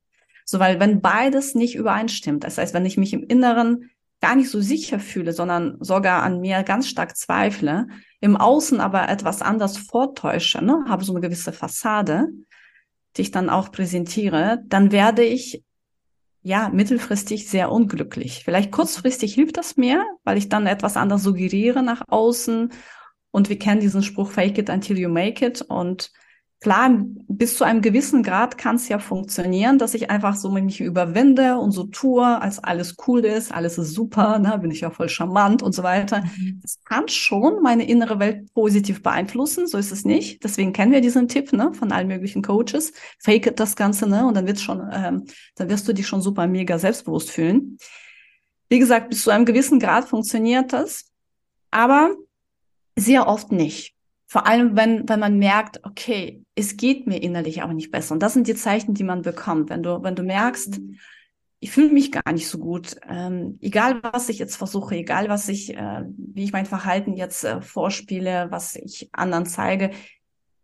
So, 0.44 0.58
weil 0.58 0.80
wenn 0.80 1.00
beides 1.00 1.54
nicht 1.54 1.74
übereinstimmt, 1.74 2.44
das 2.44 2.58
heißt, 2.58 2.74
wenn 2.74 2.86
ich 2.86 2.96
mich 2.96 3.12
im 3.12 3.22
Inneren 3.22 3.90
gar 4.20 4.34
nicht 4.34 4.50
so 4.50 4.60
sicher 4.60 4.98
fühle, 4.98 5.32
sondern 5.32 5.76
sogar 5.80 6.22
an 6.22 6.40
mir 6.40 6.62
ganz 6.62 6.88
stark 6.88 7.16
zweifle, 7.16 7.86
im 8.20 8.36
Außen 8.36 8.80
aber 8.80 9.08
etwas 9.08 9.42
anders 9.42 9.78
vortäusche, 9.78 10.64
ne, 10.64 10.84
habe 10.88 11.04
so 11.04 11.12
eine 11.12 11.20
gewisse 11.20 11.52
Fassade, 11.52 12.26
die 13.16 13.22
ich 13.22 13.30
dann 13.30 13.48
auch 13.48 13.70
präsentiere, 13.70 14.60
dann 14.66 14.90
werde 14.92 15.22
ich 15.24 15.62
ja 16.42 16.68
mittelfristig 16.68 17.48
sehr 17.48 17.70
unglücklich. 17.70 18.42
Vielleicht 18.44 18.72
kurzfristig 18.72 19.34
hilft 19.34 19.56
das 19.56 19.76
mir, 19.76 20.04
weil 20.24 20.38
ich 20.38 20.48
dann 20.48 20.66
etwas 20.66 20.96
anders 20.96 21.22
suggeriere 21.22 21.82
nach 21.82 22.02
außen 22.08 22.72
und 23.30 23.48
wir 23.48 23.58
kennen 23.58 23.80
diesen 23.80 24.02
Spruch 24.02 24.30
Fake 24.30 24.58
it 24.58 24.70
until 24.70 24.98
you 24.98 25.08
make 25.08 25.44
it 25.44 25.62
und 25.62 26.10
Klar, 26.60 26.90
bis 27.28 27.56
zu 27.56 27.62
einem 27.62 27.82
gewissen 27.82 28.24
Grad 28.24 28.58
kann 28.58 28.76
es 28.76 28.88
ja 28.88 28.98
funktionieren, 28.98 29.78
dass 29.78 29.94
ich 29.94 30.10
einfach 30.10 30.34
so 30.34 30.50
mich 30.50 30.80
überwinde 30.80 31.56
und 31.56 31.70
so 31.70 31.84
tue, 31.84 32.26
als 32.26 32.58
alles 32.58 32.96
cool 33.06 33.24
ist, 33.24 33.54
alles 33.54 33.78
ist 33.78 33.94
super, 33.94 34.40
ne, 34.40 34.58
bin 34.58 34.72
ich 34.72 34.80
ja 34.80 34.90
voll 34.90 35.08
charmant 35.08 35.62
und 35.62 35.72
so 35.72 35.84
weiter. 35.84 36.22
Mhm. 36.22 36.58
Das 36.60 36.80
kann 36.84 37.06
schon 37.06 37.62
meine 37.62 37.88
innere 37.88 38.18
Welt 38.18 38.52
positiv 38.54 39.04
beeinflussen, 39.04 39.68
so 39.68 39.78
ist 39.78 39.92
es 39.92 40.04
nicht. 40.04 40.42
Deswegen 40.42 40.72
kennen 40.72 40.90
wir 40.90 41.00
diesen 41.00 41.28
Tipp 41.28 41.52
ne, 41.52 41.72
von 41.74 41.92
allen 41.92 42.08
möglichen 42.08 42.42
Coaches. 42.42 42.92
Fake 43.20 43.54
das 43.56 43.76
Ganze, 43.76 44.08
ne, 44.08 44.26
und 44.26 44.36
dann 44.36 44.48
wird's 44.48 44.62
schon, 44.62 44.82
ähm, 44.92 45.26
dann 45.54 45.70
wirst 45.70 45.86
du 45.86 45.92
dich 45.92 46.08
schon 46.08 46.22
super 46.22 46.48
mega 46.48 46.76
selbstbewusst 46.76 47.30
fühlen. 47.30 47.78
Wie 48.68 48.80
gesagt, 48.80 49.10
bis 49.10 49.22
zu 49.22 49.30
einem 49.30 49.44
gewissen 49.44 49.78
Grad 49.78 50.08
funktioniert 50.08 50.72
das, 50.72 51.12
aber 51.70 52.16
sehr 52.96 53.28
oft 53.28 53.52
nicht. 53.52 53.94
Vor 54.30 54.46
allem, 54.46 54.76
wenn, 54.76 55.08
wenn 55.08 55.20
man 55.20 55.38
merkt, 55.38 55.84
okay, 55.86 56.44
es 56.54 56.76
geht 56.76 57.06
mir 57.06 57.22
innerlich 57.22 57.62
aber 57.62 57.72
nicht 57.72 57.90
besser. 57.90 58.12
Und 58.12 58.22
das 58.22 58.34
sind 58.34 58.46
die 58.46 58.54
Zeichen, 58.54 58.92
die 58.92 59.02
man 59.02 59.22
bekommt. 59.22 59.70
Wenn 59.70 59.82
du, 59.82 60.02
wenn 60.02 60.14
du 60.14 60.22
merkst, 60.22 60.80
ich 61.60 61.70
fühle 61.70 61.90
mich 61.90 62.12
gar 62.12 62.32
nicht 62.32 62.46
so 62.46 62.58
gut, 62.58 62.96
ähm, 63.08 63.58
egal 63.62 64.02
was 64.02 64.28
ich 64.28 64.38
jetzt 64.38 64.56
versuche, 64.56 64.96
egal 64.96 65.30
was 65.30 65.48
ich, 65.48 65.74
äh, 65.74 66.04
wie 66.16 66.44
ich 66.44 66.52
mein 66.52 66.66
Verhalten 66.66 67.16
jetzt 67.16 67.42
äh, 67.44 67.62
vorspiele, 67.62 68.48
was 68.50 68.76
ich 68.76 69.08
anderen 69.12 69.46
zeige, 69.46 69.92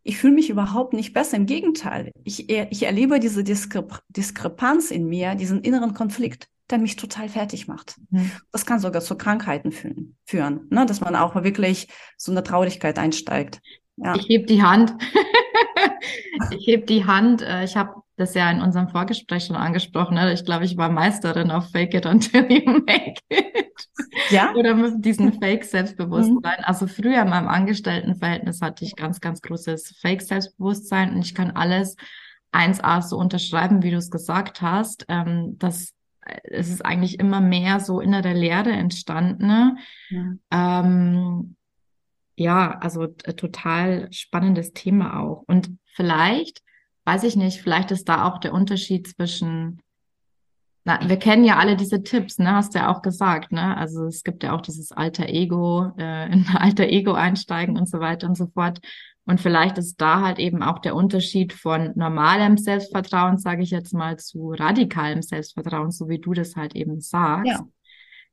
ich 0.02 0.18
fühle 0.18 0.34
mich 0.34 0.50
überhaupt 0.50 0.92
nicht 0.92 1.14
besser. 1.14 1.38
Im 1.38 1.46
Gegenteil, 1.46 2.12
ich, 2.22 2.50
ich 2.50 2.82
erlebe 2.82 3.18
diese 3.18 3.42
Diskrep 3.42 4.02
Diskrepanz 4.10 4.90
in 4.90 5.06
mir, 5.06 5.36
diesen 5.36 5.62
inneren 5.62 5.94
Konflikt 5.94 6.48
der 6.70 6.78
mich 6.78 6.96
total 6.96 7.28
fertig 7.28 7.68
macht. 7.68 7.96
Mhm. 8.10 8.30
Das 8.52 8.64
kann 8.64 8.80
sogar 8.80 9.02
zu 9.02 9.16
Krankheiten 9.16 9.72
führen, 9.72 10.16
führen 10.24 10.66
ne? 10.70 10.86
dass 10.86 11.00
man 11.00 11.16
auch 11.16 11.34
wirklich 11.34 11.88
so 12.16 12.32
eine 12.32 12.42
Traurigkeit 12.42 12.98
einsteigt. 12.98 13.60
Ja. 13.96 14.14
Ich 14.16 14.28
heb 14.28 14.46
die 14.46 14.62
Hand. 14.62 14.94
ich 16.50 16.66
heb 16.66 16.86
die 16.86 17.04
Hand. 17.04 17.42
Äh, 17.42 17.64
ich 17.64 17.76
habe 17.76 18.02
das 18.16 18.34
ja 18.34 18.50
in 18.50 18.60
unserem 18.60 18.88
Vorgespräch 18.88 19.44
schon 19.46 19.56
angesprochen. 19.56 20.14
Ne? 20.14 20.32
Ich 20.32 20.44
glaube, 20.44 20.64
ich 20.64 20.76
war 20.76 20.88
Meisterin 20.88 21.50
auf 21.50 21.70
Fake 21.70 21.94
it 21.94 22.06
until 22.06 22.50
you 22.50 22.80
make 22.86 23.20
it. 23.28 23.88
Ja. 24.30 24.52
Oder 24.56 24.74
mit 24.74 25.04
diesem 25.04 25.32
Fake-Selbstbewusstsein. 25.40 26.58
Mhm. 26.58 26.64
Also 26.64 26.86
früher 26.86 27.22
in 27.22 27.28
meinem 27.28 27.48
Angestelltenverhältnis 27.48 28.60
hatte 28.60 28.84
ich 28.84 28.96
ganz, 28.96 29.20
ganz 29.20 29.42
großes 29.42 29.98
Fake-Selbstbewusstsein 30.00 31.14
und 31.14 31.22
ich 31.22 31.34
kann 31.34 31.52
alles 31.52 31.96
1A 32.52 33.02
so 33.02 33.16
unterschreiben, 33.16 33.82
wie 33.82 33.90
du 33.90 33.96
es 33.96 34.10
gesagt 34.10 34.62
hast. 34.62 35.06
Ähm, 35.08 35.56
dass 35.58 35.92
es 36.44 36.70
ist 36.70 36.84
eigentlich 36.84 37.18
immer 37.18 37.40
mehr 37.40 37.80
so 37.80 38.00
innere 38.00 38.32
Leere 38.32 38.72
entstanden. 38.72 39.46
Ne? 39.46 39.76
Ja. 40.10 40.80
Ähm, 40.80 41.56
ja, 42.36 42.78
also 42.78 43.04
äh, 43.04 43.34
total 43.34 44.12
spannendes 44.12 44.72
Thema 44.72 45.20
auch. 45.20 45.44
Und 45.46 45.70
vielleicht, 45.94 46.62
weiß 47.04 47.24
ich 47.24 47.36
nicht, 47.36 47.60
vielleicht 47.60 47.90
ist 47.90 48.08
da 48.08 48.24
auch 48.24 48.38
der 48.38 48.52
Unterschied 48.52 49.06
zwischen, 49.06 49.80
na, 50.84 50.98
wir 51.08 51.18
kennen 51.18 51.44
ja 51.44 51.56
alle 51.56 51.76
diese 51.76 52.02
Tipps, 52.02 52.38
ne, 52.38 52.52
hast 52.52 52.74
du 52.74 52.80
ja 52.80 52.92
auch 52.92 53.02
gesagt, 53.02 53.52
ne? 53.52 53.76
Also 53.76 54.06
es 54.06 54.24
gibt 54.24 54.42
ja 54.42 54.54
auch 54.54 54.60
dieses 54.60 54.92
alter 54.92 55.28
Ego, 55.28 55.92
äh, 55.98 56.26
in 56.32 56.46
alter 56.54 56.88
Ego 56.88 57.12
einsteigen 57.12 57.78
und 57.78 57.88
so 57.88 58.00
weiter 58.00 58.26
und 58.26 58.36
so 58.36 58.46
fort. 58.48 58.80
Und 59.26 59.40
vielleicht 59.40 59.78
ist 59.78 60.00
da 60.00 60.20
halt 60.20 60.38
eben 60.38 60.62
auch 60.62 60.78
der 60.78 60.94
Unterschied 60.94 61.52
von 61.52 61.92
normalem 61.94 62.58
Selbstvertrauen, 62.58 63.38
sage 63.38 63.62
ich 63.62 63.70
jetzt 63.70 63.94
mal, 63.94 64.18
zu 64.18 64.50
radikalem 64.50 65.22
Selbstvertrauen, 65.22 65.90
so 65.90 66.08
wie 66.08 66.18
du 66.18 66.34
das 66.34 66.56
halt 66.56 66.74
eben 66.74 67.00
sagst. 67.00 67.46
Ja. 67.46 67.66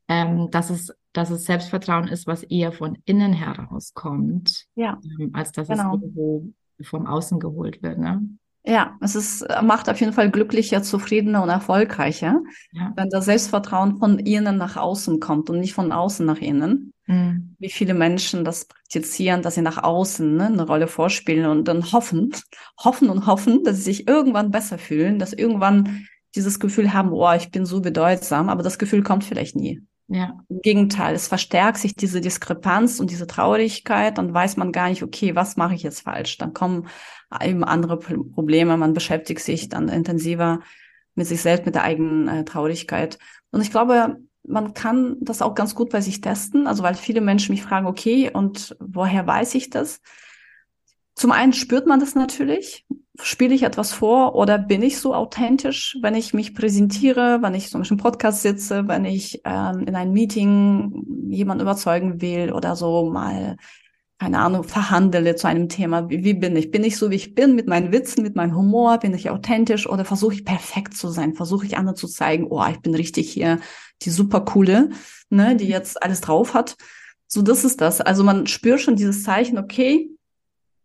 Ähm, 0.08 0.52
dass 0.52 0.70
es, 0.70 0.94
dass 1.14 1.30
es 1.30 1.46
Selbstvertrauen 1.46 2.10
ist, 2.10 2.28
was 2.28 2.44
eher 2.44 2.74
von 2.74 2.98
innen 3.06 3.32
herauskommt, 3.32 4.66
ja. 4.76 5.00
ähm, 5.20 5.30
als 5.34 5.54
dass 5.54 5.70
genau. 5.70 5.96
es 5.96 6.02
irgendwo 6.02 6.50
vom 6.82 7.06
Außen 7.06 7.40
geholt 7.40 7.82
wird. 7.82 7.98
Ne? 7.98 8.22
Ja, 8.64 8.98
es 9.00 9.16
ist, 9.16 9.46
macht 9.64 9.90
auf 9.90 10.00
jeden 10.00 10.14
Fall 10.14 10.30
glücklicher, 10.30 10.84
zufriedener 10.84 11.42
und 11.42 11.50
erfolgreicher, 11.50 12.42
ja. 12.74 12.92
wenn 12.96 13.10
das 13.10 13.26
Selbstvertrauen 13.26 13.98
von 13.98 14.20
innen 14.20 14.58
nach 14.58 14.76
außen 14.76 15.20
kommt 15.20 15.50
und 15.50 15.60
nicht 15.60 15.74
von 15.74 15.92
außen 15.92 16.26
nach 16.26 16.40
innen. 16.40 16.94
Mhm. 17.12 17.56
Wie 17.60 17.70
viele 17.70 17.94
Menschen 17.94 18.46
das 18.46 18.66
praktizieren, 18.66 19.42
dass 19.42 19.56
sie 19.56 19.62
nach 19.62 19.84
außen 19.84 20.36
ne, 20.36 20.48
eine 20.48 20.66
Rolle 20.66 20.88
vorspielen 20.88 21.46
und 21.46 21.68
dann 21.68 21.92
hoffen, 21.92 22.32
hoffen 22.84 23.10
und 23.10 23.28
hoffen, 23.28 23.64
dass 23.64 23.78
sie 23.78 23.84
sich 23.84 24.08
irgendwann 24.08 24.50
besser 24.50 24.78
fühlen, 24.78 25.20
dass 25.20 25.34
irgendwann 25.34 26.08
dieses 26.36 26.60
Gefühl 26.60 26.94
haben, 26.94 27.12
oh, 27.12 27.34
ich 27.34 27.52
bin 27.52 27.66
so 27.66 27.82
bedeutsam, 27.82 28.48
aber 28.48 28.64
das 28.64 28.80
Gefühl 28.80 29.04
kommt 29.04 29.26
vielleicht 29.26 29.58
nie. 29.58 29.82
Ja. 30.08 30.40
Im 30.48 30.62
Gegenteil, 30.62 31.14
es 31.16 31.28
verstärkt 31.28 31.78
sich 31.78 31.96
diese 31.96 32.22
Diskrepanz 32.22 33.00
und 33.00 33.12
diese 33.12 33.28
Traurigkeit, 33.28 34.18
dann 34.18 34.34
weiß 34.34 34.56
man 34.58 34.72
gar 34.72 34.90
nicht, 34.90 35.04
okay, 35.04 35.36
was 35.36 35.58
mache 35.58 35.76
ich 35.76 35.84
jetzt 35.84 36.02
falsch? 36.02 36.38
Dann 36.38 36.54
kommen 36.54 36.88
eben 37.42 37.64
andere 37.64 37.98
Probleme, 37.98 38.78
man 38.78 38.94
beschäftigt 38.94 39.42
sich 39.42 39.70
dann 39.70 39.90
intensiver 39.90 40.60
mit 41.16 41.28
sich 41.28 41.42
selbst, 41.42 41.66
mit 41.66 41.76
der 41.76 41.84
eigenen 41.84 42.28
äh, 42.28 42.46
Traurigkeit. 42.46 43.20
Und 43.52 43.62
ich 43.62 43.72
glaube, 43.72 44.18
man 44.44 44.74
kann 44.74 45.18
das 45.22 45.42
auch 45.42 45.56
ganz 45.56 45.76
gut 45.76 45.90
bei 45.90 46.02
sich 46.02 46.22
testen, 46.22 46.68
also 46.68 46.84
weil 46.84 46.96
viele 46.96 47.22
Menschen 47.22 47.54
mich 47.54 47.64
fragen, 47.64 47.88
okay, 47.88 48.32
und 48.34 48.76
woher 48.80 49.26
weiß 49.26 49.56
ich 49.56 49.70
das? 49.70 50.02
Zum 51.16 51.32
einen 51.32 51.54
spürt 51.54 51.88
man 51.88 52.00
das 52.00 52.16
natürlich. 52.16 52.86
Spiele 53.22 53.54
ich 53.54 53.64
etwas 53.64 53.94
vor 53.94 54.36
oder 54.36 54.58
bin 54.58 54.82
ich 54.82 54.98
so 54.98 55.14
authentisch, 55.14 55.98
wenn 56.02 56.16
ich 56.16 56.34
mich 56.34 56.56
präsentiere, 56.56 57.40
wenn 57.42 57.54
ich 57.54 57.70
zum 57.70 57.82
Beispiel 57.82 57.98
im 57.98 58.04
Podcast 58.04 58.42
sitze, 58.42 58.88
wenn 58.88 59.06
ich 59.06 59.42
ähm, 59.46 59.82
in 59.82 59.96
einem 59.96 60.14
Meeting 60.14 61.28
jemanden 61.30 61.62
überzeugen 61.62 62.22
will 62.22 62.52
oder 62.52 62.76
so 62.76 63.12
mal, 63.12 63.58
keine 64.22 64.38
Ahnung, 64.38 64.64
verhandele 64.64 65.36
zu 65.36 65.48
einem 65.48 65.68
Thema. 65.68 66.08
Wie, 66.12 66.24
wie 66.24 66.36
bin 66.36 66.56
ich? 66.56 66.70
Bin 66.70 66.84
ich 66.84 66.96
so, 66.96 67.10
wie 67.10 67.16
ich 67.16 67.34
bin, 67.34 67.56
mit 67.56 67.68
meinen 67.68 67.92
Witzen, 67.92 68.22
mit 68.22 68.36
meinem 68.36 68.56
Humor? 68.56 69.00
Bin 69.00 69.16
ich 69.16 69.32
authentisch 69.32 69.90
oder 69.90 70.06
versuche 70.06 70.36
ich 70.36 70.46
perfekt 70.46 70.96
zu 70.96 71.10
sein? 71.10 71.34
Versuche 71.34 71.66
ich 71.66 71.76
anderen 71.76 71.96
zu 71.96 72.08
zeigen, 72.08 72.46
oh, 72.48 72.64
ich 72.70 72.80
bin 72.82 72.94
richtig 72.94 73.32
hier 73.32 73.60
die 74.04 74.12
super 74.12 74.42
coole, 74.42 74.92
ne, 75.32 75.56
die 75.56 75.66
jetzt 75.66 76.04
alles 76.04 76.22
drauf 76.22 76.54
hat. 76.54 76.76
So, 77.26 77.42
das 77.42 77.66
ist 77.66 77.82
das. 77.82 78.00
Also 78.00 78.24
man 78.24 78.46
spürt 78.46 78.82
schon 78.82 78.96
dieses 78.96 79.24
Zeichen, 79.24 79.58
okay, 79.58 80.12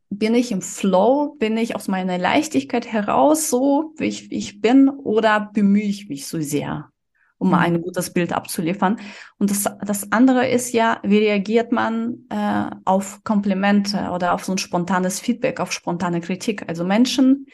bin 0.09 0.35
ich 0.35 0.51
im 0.51 0.63
Flow, 0.63 1.37
bin 1.39 1.59
ich 1.59 1.77
aus 1.77 1.89
meiner 1.89 2.17
Leichtigkeit 2.17 2.87
heraus 2.87 3.51
so, 3.51 3.93
wie 3.99 4.07
ich, 4.07 4.31
wie 4.31 4.37
ich 4.37 4.63
bin, 4.63 4.89
oder 4.89 5.51
bemühe 5.53 5.85
ich 5.85 6.09
mich 6.09 6.27
so 6.27 6.41
sehr, 6.41 6.91
um 7.39 7.51
mal 7.51 7.69
mhm. 7.69 7.77
ein 7.77 7.83
gutes 7.83 8.13
Bild 8.13 8.33
abzuliefern? 8.33 8.99
Und 9.39 9.51
das, 9.51 9.65
das 9.85 10.13
andere 10.13 10.49
ist 10.49 10.73
ja, 10.73 11.01
wie 11.03 11.19
reagiert 11.19 11.73
man 11.73 12.27
äh, 12.31 12.71
auf 12.85 13.23
Komplimente 13.25 14.11
oder 14.13 14.35
auf 14.35 14.45
so 14.45 14.53
ein 14.53 14.59
spontanes 14.59 15.21
Feedback, 15.21 15.61
auf 15.61 15.73
spontane 15.73 16.21
Kritik? 16.21 16.65
Also 16.69 16.85
Menschen, 16.85 17.47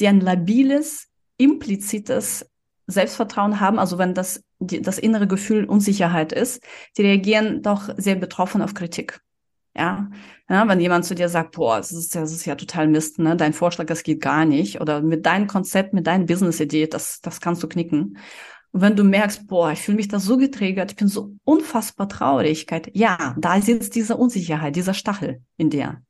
die 0.00 0.08
ein 0.08 0.20
labiles, 0.20 1.08
implizites 1.36 2.50
Selbstvertrauen 2.86 3.60
haben, 3.60 3.78
also 3.78 3.98
wenn 3.98 4.14
das, 4.14 4.44
die, 4.58 4.82
das 4.82 4.98
innere 4.98 5.26
Gefühl 5.26 5.64
Unsicherheit 5.64 6.32
ist, 6.32 6.62
die 6.96 7.02
reagieren 7.02 7.62
doch 7.62 7.88
sehr 7.96 8.16
betroffen 8.16 8.62
auf 8.62 8.74
Kritik. 8.74 9.20
Ja, 9.76 10.08
ja, 10.48 10.68
wenn 10.68 10.78
jemand 10.78 11.04
zu 11.04 11.16
dir 11.16 11.28
sagt, 11.28 11.56
boah, 11.56 11.78
das 11.78 11.90
ist 11.90 12.14
ja, 12.14 12.20
das 12.20 12.32
ist 12.32 12.44
ja 12.44 12.54
total 12.54 12.86
Mist, 12.86 13.18
ne? 13.18 13.34
Dein 13.34 13.52
Vorschlag, 13.52 13.86
das 13.86 14.04
geht 14.04 14.20
gar 14.20 14.44
nicht. 14.44 14.80
Oder 14.80 15.00
mit 15.00 15.26
deinem 15.26 15.48
Konzept, 15.48 15.94
mit 15.94 16.06
deiner 16.06 16.26
Business-Idee, 16.26 16.86
das, 16.86 17.20
das 17.22 17.40
kannst 17.40 17.62
du 17.62 17.68
knicken. 17.68 18.18
Und 18.74 18.80
wenn 18.80 18.96
du 18.96 19.04
merkst, 19.04 19.46
boah, 19.46 19.70
ich 19.70 19.78
fühle 19.78 19.98
mich 19.98 20.08
da 20.08 20.18
so 20.18 20.36
getriggert, 20.36 20.90
ich 20.90 20.96
bin 20.96 21.06
so 21.06 21.36
unfassbar 21.44 22.08
Traurigkeit, 22.08 22.90
ja, 22.92 23.36
da 23.38 23.60
sitzt 23.60 23.94
diese 23.94 24.16
Unsicherheit, 24.16 24.74
dieser 24.74 24.94
Stachel 24.94 25.42
in 25.56 25.70
dir. 25.70 26.02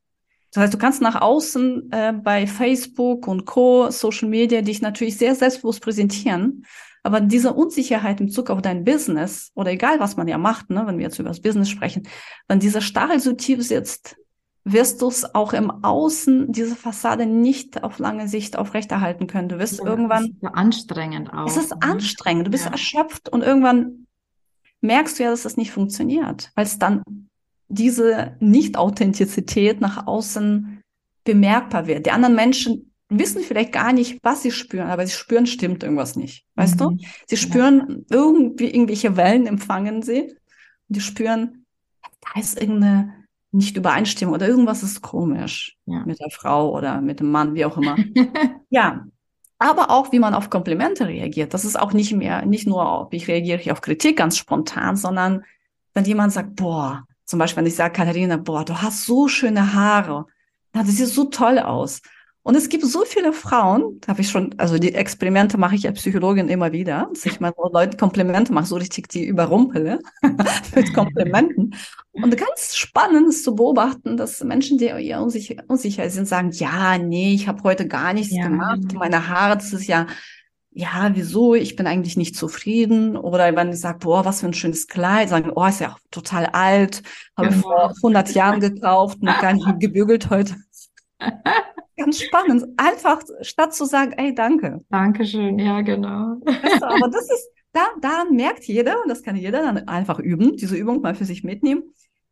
Das 0.51 0.63
heißt, 0.63 0.73
du 0.73 0.79
kannst 0.79 1.03
nach 1.03 1.21
außen 1.21 1.93
äh, 1.93 2.15
bei 2.15 2.47
Facebook 2.47 3.29
und 3.29 3.45
Co., 3.45 3.91
Social 3.91 4.31
Media, 4.31 4.63
dich 4.63 4.81
natürlich 4.81 5.19
sehr 5.19 5.35
selbstbewusst 5.35 5.83
präsentieren. 5.83 6.65
Aber 7.03 7.21
diese 7.21 7.53
Unsicherheit 7.53 8.21
im 8.21 8.29
Bezug 8.29 8.49
auf 8.49 8.63
dein 8.63 8.83
Business 8.83 9.53
oder 9.55 9.73
egal, 9.73 10.01
was 10.01 10.17
man 10.17 10.27
ja 10.27 10.39
macht, 10.39 10.71
ne, 10.71 10.85
wenn 10.87 10.97
wir 10.97 11.05
jetzt 11.05 11.19
über 11.19 11.29
das 11.29 11.43
Business 11.43 11.69
sprechen, 11.69 12.09
wenn 12.49 12.61
dieser 12.61 12.81
Stachel 12.81 13.21
so 13.21 13.35
tief 13.35 13.63
sitzt, 13.63 14.17
wirst 14.65 15.03
du 15.03 15.09
es 15.09 15.35
auch 15.35 15.53
im 15.53 15.71
Außen, 15.71 16.51
diese 16.51 16.75
Fassade 16.75 17.27
nicht 17.27 17.85
auf 17.85 17.99
lange 17.99 18.29
Sicht 18.29 18.57
aufrechterhalten 18.57 19.27
können. 19.27 19.51
Du 19.51 19.59
wirst 19.59 19.79
ja, 19.79 19.87
irgendwann. 19.87 20.25
Es 20.25 20.31
ist 20.31 20.55
anstrengend 20.55 21.33
auch. 21.33 21.47
Es 21.47 21.57
ist 21.57 21.71
ne? 21.71 21.83
anstrengend. 21.83 22.47
Du 22.47 22.51
bist 22.51 22.65
ja. 22.65 22.73
erschöpft 22.73 23.29
und 23.29 23.43
irgendwann 23.43 24.07
merkst 24.81 25.19
du 25.19 25.25
ja, 25.25 25.31
dass 25.31 25.43
das 25.43 25.57
nicht 25.57 25.71
funktioniert, 25.71 26.51
weil 26.55 26.65
es 26.65 26.79
dann 26.79 27.03
diese 27.69 28.37
Nicht-Authentizität 28.41 29.81
nach 29.81 30.07
außen 30.07 30.83
bemerkbar 31.25 31.87
wird. 31.87 32.07
Die 32.07 32.11
anderen 32.11 32.35
Menschen 32.35 32.93
wissen 33.09 33.43
vielleicht 33.43 33.73
gar 33.73 33.93
nicht, 33.93 34.19
was 34.23 34.43
sie 34.43 34.51
spüren, 34.51 34.89
aber 34.89 35.07
sie 35.07 35.13
spüren, 35.13 35.47
stimmt 35.47 35.83
irgendwas 35.83 36.17
nicht. 36.17 36.47
Weißt 36.55 36.77
mhm. 36.77 36.99
du? 36.99 36.99
Sie 37.27 37.37
spüren 37.37 37.85
ja. 37.89 38.17
irgendwie 38.17 38.71
irgendwelche 38.71 39.17
Wellen 39.17 39.47
empfangen 39.47 40.03
sie. 40.03 40.23
Und 40.89 40.97
die 40.97 41.01
spüren, 41.01 41.67
da 42.21 42.41
ist 42.41 42.61
irgendeine 42.61 43.24
nicht 43.55 43.77
Übereinstimmung 43.77 44.35
oder 44.35 44.49
irgendwas 44.49 44.83
ist 44.83 45.01
komisch 45.01 45.77
ja. 45.87 46.05
mit 46.05 46.21
der 46.21 46.31
Frau 46.31 46.73
oder 46.75 47.01
mit 47.01 47.21
dem 47.21 47.31
Mann, 47.31 47.55
wie 47.55 47.65
auch 47.65 47.77
immer. 47.77 47.97
ja. 48.71 49.05
Aber 49.59 49.91
auch, 49.91 50.11
wie 50.11 50.19
man 50.19 50.35
auf 50.35 50.51
Komplimente 50.51 51.07
reagiert. 51.07 51.55
Das 51.55 51.65
ist 51.65 51.79
auch 51.79 51.93
nicht 51.93 52.13
mehr, 52.13 52.45
nicht 52.45 52.67
nur, 52.67 53.07
wie 53.11 53.17
ich 53.17 53.29
reagiere 53.29 53.61
ich 53.61 53.71
auf 53.71 53.81
Kritik 53.81 54.19
ganz 54.19 54.37
spontan, 54.37 54.97
sondern 54.97 55.45
wenn 55.95 56.05
jemand 56.05 56.33
sagt, 56.33 56.57
boah, 56.57 57.07
zum 57.25 57.39
Beispiel, 57.39 57.59
wenn 57.59 57.69
ich 57.69 57.77
sage, 57.77 57.95
Katharina, 57.95 58.37
boah, 58.37 58.65
du 58.65 58.83
hast 58.83 59.07
so 59.07 59.29
schöne 59.29 59.73
Haare. 59.73 60.27
Ja, 60.75 60.83
das 60.83 60.97
sieht 60.97 61.07
so 61.07 61.27
toll 61.27 61.61
aus. 61.61 62.03
Und 62.47 62.57
es 62.57 62.69
gibt 62.69 62.85
so 62.85 63.07
viele 63.07 63.33
Frauen, 63.33 64.01
da 64.03 64.09
habe 64.09 64.21
ich 64.21 64.29
schon, 64.29 64.55
also 64.59 64.77
die 64.77 64.95
Experimente 64.95 65.57
mache 65.57 65.77
ich 65.77 65.89
als 65.89 65.99
Psychologin 65.99 66.51
immer 66.51 66.73
wieder, 66.73 67.09
dass 67.11 67.25
ich 67.25 67.41
mal 67.41 67.55
so 67.57 67.73
Leuten 67.73 67.97
Komplimente 67.97 68.53
mache, 68.53 68.67
so 68.67 68.77
richtig 68.77 69.09
die 69.09 69.25
überrumpele 69.25 69.99
mit 70.75 70.93
Komplimenten. 70.93 71.75
Und 72.13 72.37
ganz 72.37 72.77
spannend 72.77 73.31
ist 73.31 73.45
zu 73.45 73.55
beobachten, 73.55 74.19
dass 74.19 74.45
Menschen, 74.45 74.77
die 74.77 74.85
eher 74.85 75.23
unsicher, 75.23 75.65
unsicher 75.69 76.09
sind, 76.11 76.29
sagen, 76.29 76.51
ja, 76.51 76.99
nee, 76.99 77.33
ich 77.33 77.49
habe 77.49 77.63
heute 77.63 77.89
gar 77.89 78.13
nichts 78.13 78.37
ja. 78.37 78.47
gemacht, 78.47 78.93
meine 78.93 79.27
Haare, 79.27 79.57
das 79.57 79.73
ist 79.73 79.87
ja, 79.87 80.07
ja, 80.71 81.13
wieso, 81.15 81.55
ich 81.55 81.77
bin 81.77 81.87
eigentlich 81.87 82.19
nicht 82.19 82.37
zufrieden. 82.37 83.17
Oder 83.17 83.57
wenn 83.57 83.71
ich 83.71 83.81
sage, 83.81 84.01
boah, 84.01 84.27
was 84.27 84.41
für 84.41 84.49
ein 84.49 84.53
schönes 84.53 84.87
Kleid, 84.87 85.31
sagen, 85.31 85.51
oh, 85.55 85.65
ist 85.65 85.81
ja 85.81 85.95
auch 85.95 85.99
total 86.11 86.45
alt, 86.47 87.03
habe 87.39 87.49
genau. 87.49 87.63
vor 87.63 87.95
100 88.03 88.35
Jahren 88.35 88.61
gekauft, 88.61 89.23
noch 89.23 89.41
gar 89.41 89.55
nicht 89.55 89.67
gebügelt 89.81 90.29
heute. 90.29 90.57
Ganz 91.97 92.21
spannend. 92.21 92.65
Einfach 92.77 93.23
statt 93.43 93.75
zu 93.75 93.85
sagen, 93.85 94.13
ey, 94.13 94.35
danke. 94.35 94.81
Dankeschön, 94.91 95.59
ja, 95.59 95.81
genau. 95.83 96.41
Weißt 96.45 96.83
du, 96.83 96.87
aber 96.87 97.09
das 97.09 97.25
ist, 97.25 97.49
da, 97.73 97.83
daran 98.01 98.35
merkt 98.35 98.65
jeder, 98.65 99.03
und 99.03 99.09
das 99.09 99.23
kann 99.23 99.37
jeder 99.37 99.63
dann 99.63 99.89
einfach 99.89 100.19
üben, 100.19 100.57
diese 100.57 100.77
Übung 100.77 101.01
mal 101.01 101.15
für 101.15 101.25
sich 101.25 101.45
mitnehmen, 101.45 101.83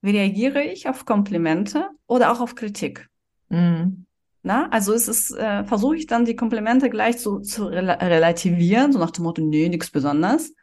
wie 0.01 0.11
reagiere 0.11 0.63
ich 0.63 0.89
auf 0.89 1.05
Komplimente 1.05 1.89
oder 2.07 2.33
auch 2.33 2.41
auf 2.41 2.55
Kritik. 2.55 3.09
Mhm. 3.49 4.07
Na, 4.43 4.69
also 4.71 4.93
es 4.93 5.07
ist, 5.07 5.31
äh, 5.37 5.65
versuche 5.65 5.97
ich 5.97 6.07
dann 6.09 6.25
die 6.25 6.35
Komplimente 6.35 6.91
gleich 6.91 7.19
so 7.19 7.39
zu 7.39 7.67
rel 7.67 7.89
relativieren, 7.89 8.93
so 8.93 8.99
nach 8.99 9.13
dem 9.13 9.23
Motto, 9.23 9.41
nee, 9.41 9.69
nichts 9.69 9.91
Besonderes. 9.91 10.55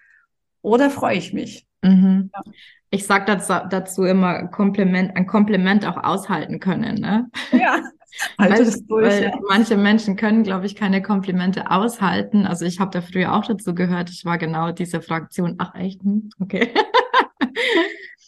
Oder 0.61 0.89
freue 0.89 1.17
ich 1.17 1.31
mich. 1.31 1.65
Mhm. 1.81 2.29
Ja. 2.33 2.41
Ich 2.89 3.05
sage 3.05 3.25
dazu, 3.25 3.53
dazu 3.69 4.03
immer 4.03 4.47
Kompliment, 4.47 5.15
ein 5.15 5.27
Kompliment 5.27 5.87
auch 5.87 6.03
aushalten 6.03 6.59
können. 6.59 6.95
Ne? 6.95 7.29
Ja. 7.51 7.81
Halte 8.37 8.65
das 8.65 8.85
durch. 8.85 9.07
Weil. 9.07 9.33
Manche 9.47 9.77
Menschen 9.77 10.15
können, 10.15 10.43
glaube 10.43 10.65
ich, 10.65 10.75
keine 10.75 11.01
Komplimente 11.01 11.71
aushalten. 11.71 12.45
Also 12.45 12.65
ich 12.65 12.79
habe 12.79 12.91
da 12.91 13.01
früher 13.01 13.33
auch 13.33 13.45
dazu 13.45 13.73
gehört. 13.73 14.09
Ich 14.09 14.25
war 14.25 14.37
genau 14.37 14.71
diese 14.71 15.01
Fraktion. 15.01 15.55
Ach 15.57 15.75
echt? 15.75 16.01
Hm, 16.03 16.29
okay. 16.39 16.69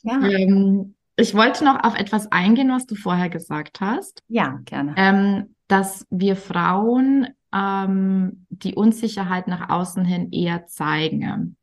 Ja. 0.03 0.19
ähm, 0.19 0.95
ich 1.15 1.35
wollte 1.35 1.63
noch 1.63 1.83
auf 1.83 1.95
etwas 1.95 2.31
eingehen, 2.31 2.69
was 2.69 2.87
du 2.87 2.95
vorher 2.95 3.29
gesagt 3.29 3.81
hast. 3.81 4.23
Ja, 4.27 4.59
gerne. 4.65 4.95
Ähm, 4.97 5.55
dass 5.67 6.07
wir 6.09 6.35
Frauen 6.35 7.27
ähm, 7.53 8.45
die 8.49 8.73
Unsicherheit 8.73 9.47
nach 9.47 9.69
außen 9.69 10.03
hin 10.03 10.31
eher 10.31 10.65
zeigen. 10.65 11.55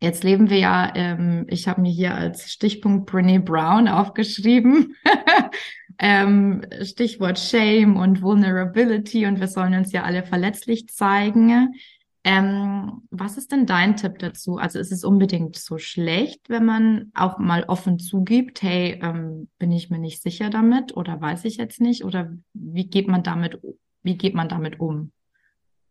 Jetzt 0.00 0.24
leben 0.24 0.50
wir 0.50 0.58
ja, 0.58 0.92
ähm, 0.94 1.46
ich 1.48 1.68
habe 1.68 1.80
mir 1.80 1.90
hier 1.90 2.14
als 2.14 2.52
Stichpunkt 2.52 3.06
Brene 3.06 3.40
Brown 3.40 3.88
aufgeschrieben. 3.88 4.94
ähm, 5.98 6.62
Stichwort 6.82 7.38
Shame 7.38 7.96
und 7.96 8.22
Vulnerability 8.22 9.26
und 9.26 9.40
wir 9.40 9.48
sollen 9.48 9.74
uns 9.74 9.92
ja 9.92 10.02
alle 10.02 10.24
verletzlich 10.24 10.88
zeigen. 10.88 11.74
Ähm, 12.24 13.02
was 13.10 13.36
ist 13.36 13.52
denn 13.52 13.66
dein 13.66 13.96
Tipp 13.96 14.18
dazu? 14.18 14.56
Also 14.56 14.80
ist 14.80 14.90
es 14.90 15.04
unbedingt 15.04 15.54
so 15.54 15.78
schlecht, 15.78 16.48
wenn 16.48 16.64
man 16.64 17.12
auch 17.14 17.38
mal 17.38 17.62
offen 17.68 18.00
zugibt, 18.00 18.62
hey, 18.62 18.98
ähm, 19.00 19.48
bin 19.58 19.70
ich 19.70 19.90
mir 19.90 19.98
nicht 19.98 20.20
sicher 20.20 20.50
damit 20.50 20.96
oder 20.96 21.20
weiß 21.20 21.44
ich 21.44 21.56
jetzt 21.56 21.80
nicht? 21.80 22.04
Oder 22.04 22.32
wie 22.52 22.88
geht 22.88 23.06
man 23.06 23.22
damit, 23.22 23.60
wie 24.02 24.18
geht 24.18 24.34
man 24.34 24.48
damit 24.48 24.80
um? 24.80 25.12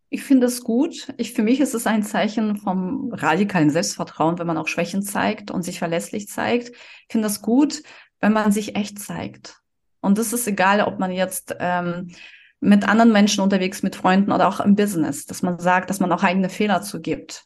Ich 0.09 0.23
finde 0.23 0.47
es 0.47 0.61
gut. 0.61 1.07
Ich, 1.17 1.33
für 1.33 1.41
mich 1.41 1.61
ist 1.61 1.73
es 1.73 1.87
ein 1.87 2.03
Zeichen 2.03 2.57
vom 2.57 3.11
radikalen 3.13 3.69
Selbstvertrauen, 3.69 4.37
wenn 4.37 4.47
man 4.47 4.57
auch 4.57 4.67
Schwächen 4.67 5.03
zeigt 5.03 5.51
und 5.51 5.63
sich 5.63 5.79
verlässlich 5.79 6.27
zeigt. 6.27 6.69
Ich 6.69 7.11
finde 7.11 7.27
es 7.27 7.41
gut, 7.41 7.81
wenn 8.19 8.33
man 8.33 8.51
sich 8.51 8.75
echt 8.75 8.99
zeigt. 8.99 9.61
Und 10.05 10.17
das 10.17 10.33
ist 10.33 10.47
egal, 10.47 10.81
ob 10.81 10.99
man 10.99 11.11
jetzt 11.11 11.55
ähm, 11.59 12.11
mit 12.59 12.87
anderen 12.87 13.11
Menschen 13.11 13.41
unterwegs, 13.41 13.83
mit 13.83 13.95
Freunden 13.95 14.31
oder 14.31 14.47
auch 14.47 14.59
im 14.59 14.75
Business, 14.75 15.25
dass 15.25 15.41
man 15.41 15.59
sagt, 15.59 15.89
dass 15.89 15.99
man 15.99 16.11
auch 16.11 16.23
eigene 16.23 16.49
Fehler 16.49 16.81
zugibt. 16.81 17.45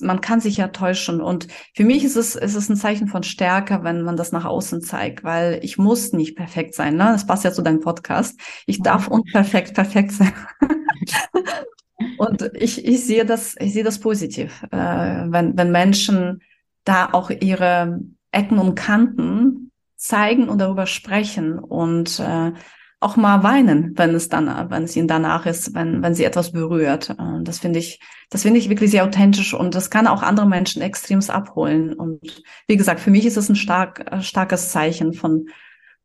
Man 0.00 0.20
kann 0.20 0.40
sich 0.40 0.56
ja 0.56 0.68
täuschen. 0.68 1.20
Und 1.20 1.48
für 1.74 1.84
mich 1.84 2.04
ist 2.04 2.16
es, 2.16 2.34
ist 2.34 2.54
es 2.54 2.68
ein 2.68 2.76
Zeichen 2.76 3.08
von 3.08 3.22
Stärke, 3.22 3.80
wenn 3.82 4.02
man 4.02 4.16
das 4.16 4.32
nach 4.32 4.44
außen 4.44 4.80
zeigt, 4.82 5.22
weil 5.22 5.60
ich 5.62 5.76
muss 5.76 6.12
nicht 6.12 6.36
perfekt 6.36 6.74
sein. 6.74 6.96
Ne? 6.96 7.04
Das 7.04 7.26
passt 7.26 7.44
ja 7.44 7.52
zu 7.52 7.62
deinem 7.62 7.80
Podcast. 7.80 8.38
Ich 8.66 8.82
darf 8.82 9.08
unperfekt 9.08 9.74
perfekt 9.74 10.12
sein. 10.12 10.32
Und 12.18 12.50
ich, 12.54 12.84
ich 12.84 13.04
sehe 13.04 13.24
das, 13.24 13.56
ich 13.58 13.72
sehe 13.72 13.84
das 13.84 14.00
positiv, 14.00 14.62
äh, 14.70 14.76
wenn, 14.76 15.56
wenn 15.56 15.72
Menschen 15.72 16.42
da 16.84 17.10
auch 17.12 17.30
ihre 17.30 18.00
Ecken 18.32 18.58
und 18.58 18.74
Kanten 18.74 19.65
zeigen 19.96 20.48
und 20.48 20.58
darüber 20.58 20.86
sprechen 20.86 21.58
und 21.58 22.20
äh, 22.20 22.52
auch 22.98 23.16
mal 23.16 23.42
weinen, 23.42 23.96
wenn 23.96 24.14
es 24.14 24.28
dann, 24.28 24.70
wenn 24.70 24.84
es 24.84 24.96
ihnen 24.96 25.08
danach 25.08 25.44
ist, 25.44 25.74
wenn, 25.74 26.02
wenn 26.02 26.14
sie 26.14 26.24
etwas 26.24 26.52
berührt. 26.52 27.10
Äh, 27.10 27.42
das 27.42 27.58
finde 27.58 27.78
ich, 27.78 28.00
das 28.30 28.42
finde 28.42 28.58
ich 28.58 28.68
wirklich 28.68 28.90
sehr 28.90 29.04
authentisch 29.04 29.54
und 29.54 29.74
das 29.74 29.90
kann 29.90 30.06
auch 30.06 30.22
andere 30.22 30.46
Menschen 30.46 30.82
extremst 30.82 31.30
abholen. 31.30 31.92
Und 31.92 32.42
wie 32.66 32.76
gesagt, 32.76 33.00
für 33.00 33.10
mich 33.10 33.26
ist 33.26 33.36
es 33.36 33.48
ein 33.48 33.56
stark, 33.56 34.10
äh, 34.10 34.22
starkes 34.22 34.70
Zeichen 34.70 35.12
von, 35.12 35.48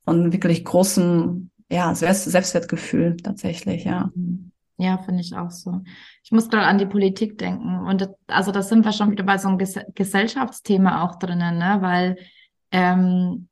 von 0.04 0.34
wirklich 0.34 0.66
großem, 0.66 1.50
ja, 1.70 1.96
Selbst, 1.96 2.26
Selbstwertgefühl 2.26 3.16
tatsächlich, 3.18 3.86
ja. 3.86 4.12
Ja, 4.78 4.98
finde 4.98 5.22
ich 5.22 5.36
auch 5.36 5.52
so. 5.52 5.82
Ich 6.24 6.32
muss 6.32 6.50
gerade 6.50 6.66
an 6.66 6.80
die 6.80 6.88
Politik 6.88 7.38
denken. 7.38 7.80
Und 7.88 8.02
das, 8.02 8.10
also 8.28 8.52
da 8.52 8.64
sind 8.64 8.84
wir 8.84 8.92
schon 8.92 9.12
wieder 9.12 9.24
bei 9.24 9.38
so 9.38 9.48
einem 9.48 9.60
Ges 9.60 9.80
Gesellschaftsthema 9.94 11.04
auch 11.04 11.20
drinnen, 11.20 11.60
ne? 11.60 11.78
Weil 11.82 12.18
ähm, 12.72 13.48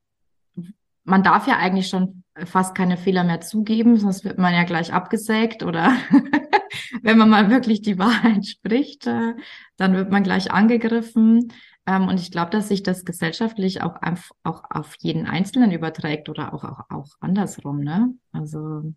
man 1.09 1.23
darf 1.23 1.47
ja 1.47 1.57
eigentlich 1.57 1.87
schon 1.87 2.23
fast 2.45 2.75
keine 2.75 2.97
Fehler 2.97 3.23
mehr 3.23 3.41
zugeben, 3.41 3.97
sonst 3.97 4.23
wird 4.23 4.37
man 4.37 4.53
ja 4.53 4.63
gleich 4.63 4.93
abgesägt 4.93 5.63
oder 5.63 5.91
wenn 7.03 7.17
man 7.17 7.29
mal 7.29 7.49
wirklich 7.49 7.81
die 7.81 7.97
Wahrheit 7.97 8.45
spricht, 8.45 9.07
äh, 9.07 9.33
dann 9.77 9.93
wird 9.95 10.11
man 10.11 10.23
gleich 10.23 10.51
angegriffen. 10.51 11.51
Ähm, 11.85 12.07
und 12.07 12.19
ich 12.19 12.31
glaube, 12.31 12.51
dass 12.51 12.67
sich 12.67 12.83
das 12.83 13.05
gesellschaftlich 13.05 13.81
auch, 13.81 13.95
auch 14.43 14.63
auf 14.69 14.95
jeden 14.99 15.25
Einzelnen 15.25 15.71
überträgt 15.71 16.29
oder 16.29 16.53
auch, 16.53 16.63
auch, 16.63 16.81
auch 16.89 17.07
andersrum, 17.19 17.79
ne? 17.79 18.13
Also 18.31 18.93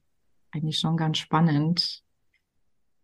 eigentlich 0.52 0.78
schon 0.78 0.96
ganz 0.96 1.18
spannend 1.18 2.02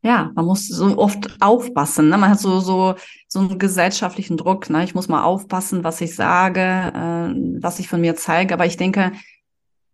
ja, 0.02 0.30
man 0.34 0.44
muss 0.44 0.68
so 0.68 0.96
oft 0.96 1.36
aufpassen. 1.40 2.08
Ne? 2.08 2.18
Man 2.18 2.30
hat 2.30 2.40
so, 2.40 2.60
so, 2.60 2.94
so 3.26 3.40
einen 3.40 3.58
gesellschaftlichen 3.58 4.36
Druck. 4.36 4.70
Ne? 4.70 4.84
Ich 4.84 4.94
muss 4.94 5.08
mal 5.08 5.24
aufpassen, 5.24 5.82
was 5.82 6.00
ich 6.00 6.14
sage, 6.14 6.60
äh, 6.60 7.60
was 7.60 7.78
ich 7.80 7.88
von 7.88 8.00
mir 8.00 8.14
zeige. 8.14 8.54
Aber 8.54 8.66
ich 8.66 8.76
denke, 8.76 9.12